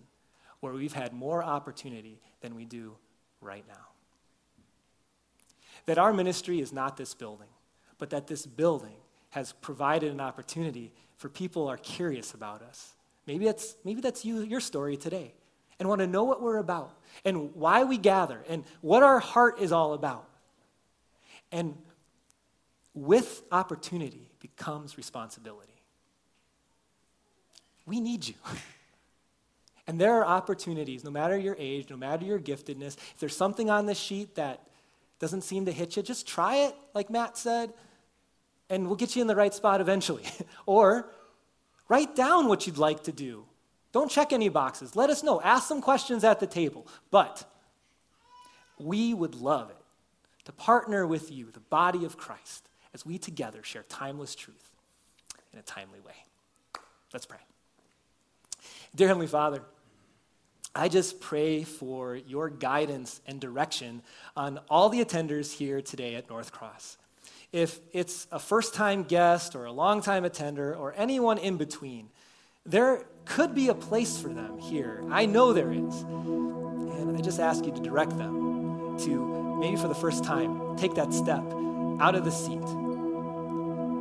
where 0.61 0.72
we've 0.72 0.92
had 0.92 1.12
more 1.12 1.42
opportunity 1.42 2.20
than 2.40 2.55
we 2.55 2.64
do 2.64 2.96
right 3.40 3.64
now. 3.68 3.87
That 5.87 5.98
our 5.98 6.12
ministry 6.12 6.61
is 6.61 6.72
not 6.72 6.96
this 6.96 7.14
building, 7.14 7.48
but 8.03 8.11
that 8.11 8.27
this 8.27 8.47
building 8.47 8.97
has 9.31 9.53
provided 9.53 10.11
an 10.11 10.21
opportunity 10.21 10.93
for 11.19 11.29
people 11.29 11.69
are 11.69 11.77
curious 11.77 12.35
about 12.35 12.61
us. 12.61 12.95
Maybe 13.29 13.45
that's, 13.45 13.77
maybe 13.85 14.01
that's 14.01 14.25
you, 14.25 14.41
your 14.41 14.59
story 14.59 14.97
today, 14.97 15.33
and 15.79 15.88
want 15.88 16.01
to 16.01 16.09
know 16.09 16.25
what 16.25 16.43
we're 16.43 16.57
about, 16.57 16.99
and 17.25 17.55
why 17.55 17.85
we 17.85 17.99
gather, 17.99 18.43
and 18.49 18.65
what 18.81 19.05
our 19.05 19.21
heart 19.21 19.61
is 19.61 19.71
all 19.71 19.95
about. 19.95 20.29
And 21.53 21.77
with 22.93 23.45
opportunity 23.53 24.33
becomes 24.41 24.97
responsibility. 24.97 25.81
We 27.87 28.01
need 28.01 28.27
you. 28.27 28.35
And 29.88 30.00
there 30.00 30.15
are 30.15 30.25
opportunities, 30.25 31.03
no 31.03 31.11
matter 31.11 31.37
your 31.37 31.57
age, 31.59 31.90
no 31.90 31.96
matter 31.96 32.25
your 32.25 32.38
giftedness. 32.38 32.96
If 32.96 33.17
there's 33.19 33.37
something 33.37 33.69
on 33.69 33.87
this 33.87 33.98
sheet 33.98 34.37
that 34.37 34.61
doesn't 35.19 35.42
seem 35.42 35.67
to 35.67 35.73
hit 35.73 35.96
you, 35.96 36.03
just 36.05 36.25
try 36.25 36.59
it, 36.67 36.77
like 36.94 37.11
Matt 37.11 37.37
said, 37.37 37.73
and 38.73 38.87
we'll 38.87 38.96
get 38.96 39.14
you 39.14 39.20
in 39.20 39.29
the 39.29 39.37
right 39.37 39.52
spot 39.52 39.83
eventually. 39.83 40.25
or 40.66 41.10
write 41.88 42.16
down 42.16 42.48
what 42.48 42.66
you'd 42.66 42.79
like 42.79 43.04
to 43.04 43.12
do. 43.12 43.44
Don't 43.92 44.10
check 44.10 44.33
any 44.33 44.48
boxes. 44.48 44.96
Let 44.96 45.10
us 45.10 45.23
know. 45.23 45.42
Ask 45.42 45.68
some 45.68 45.83
questions 45.83 46.25
at 46.25 46.40
the 46.40 46.46
table. 46.46 46.87
But 47.10 47.44
we 48.79 49.12
would 49.12 49.35
love 49.35 49.68
it 49.68 49.77
to 50.46 50.52
partner 50.52 51.06
with 51.06 51.31
you, 51.31 51.50
the 51.50 51.60
body 51.60 52.06
of 52.06 52.16
Christ, 52.16 52.66
as 52.94 53.04
we 53.04 53.18
together 53.18 53.62
share 53.62 53.83
timeless 53.90 54.35
truth 54.35 54.70
in 55.52 55.58
a 55.58 55.62
timely 55.62 56.00
way. 56.00 56.14
Let's 57.12 57.27
pray. 57.27 57.38
Dear 58.94 59.08
Heavenly 59.08 59.27
Father, 59.27 59.62
I 60.75 60.88
just 60.88 61.20
pray 61.20 61.62
for 61.62 62.16
your 62.16 62.48
guidance 62.48 63.20
and 63.27 63.38
direction 63.38 64.00
on 64.35 64.60
all 64.70 64.88
the 64.88 65.04
attenders 65.04 65.52
here 65.52 65.83
today 65.83 66.14
at 66.14 66.29
NorthCross. 66.29 66.96
If 67.53 67.81
it's 67.92 68.27
a 68.33 68.38
first 68.38 68.73
time 68.73 69.03
guest 69.03 69.55
or 69.55 69.67
a 69.67 69.73
long 69.73 70.00
time 70.00 70.25
attender 70.25 70.75
or 70.75 70.94
anyone 70.96 71.37
in 71.37 71.59
between, 71.59 72.09
there 72.65 73.05
could 73.27 73.55
be 73.55 73.69
a 73.69 73.75
place 73.75 74.19
for 74.19 74.29
them 74.29 74.59
here. 74.59 75.05
I 75.11 75.27
know 75.27 75.53
there 75.53 75.71
is. 75.71 76.00
And 76.00 77.15
I 77.15 77.21
just 77.21 77.40
ask 77.40 77.67
you 77.67 77.73
to 77.73 77.81
direct 77.83 78.17
them 78.17 78.96
to, 79.00 79.59
maybe 79.61 79.77
for 79.77 79.88
the 79.88 79.94
first 79.94 80.25
time, 80.25 80.77
take 80.79 80.94
that 80.94 81.13
step 81.13 81.44
out 82.00 82.15
of 82.15 82.25
the 82.25 82.31
seat, 82.31 82.63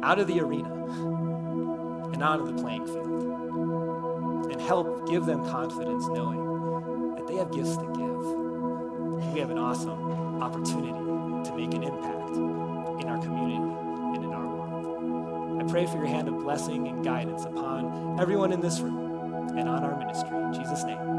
out 0.02 0.18
of 0.18 0.28
the 0.28 0.40
arena, 0.40 0.74
and 2.14 2.24
out 2.24 2.40
of 2.40 2.48
the 2.48 2.62
playing 2.62 2.86
field. 2.86 4.50
And 4.50 4.62
help 4.62 5.10
give 5.10 5.26
them 5.26 5.44
confidence 5.50 6.08
knowing 6.08 7.16
that 7.16 7.28
they 7.28 7.36
have 7.36 7.52
gifts 7.52 7.76
to 7.76 7.84
give. 7.84 9.34
We 9.34 9.40
have 9.42 9.50
an 9.50 9.58
awesome 9.58 10.42
opportunity 10.42 11.50
to 11.50 11.56
make 11.58 11.74
an 11.74 11.84
impact 11.84 12.61
community 13.22 13.56
and 13.56 14.24
in 14.24 14.34
our 14.34 14.48
world. 14.48 15.62
I 15.62 15.66
pray 15.72 15.86
for 15.86 15.98
your 15.98 16.08
hand 16.08 16.28
of 16.28 16.40
blessing 16.40 16.88
and 16.88 17.04
guidance 17.04 17.46
upon 17.46 18.20
everyone 18.20 18.52
in 18.52 18.62
this 18.62 18.80
room 18.80 19.50
and 19.58 19.70
on 19.70 19.84
our 19.84 19.98
ministry. 19.98 20.38
In 20.38 20.54
Jesus' 20.54 20.84
name. 20.84 21.11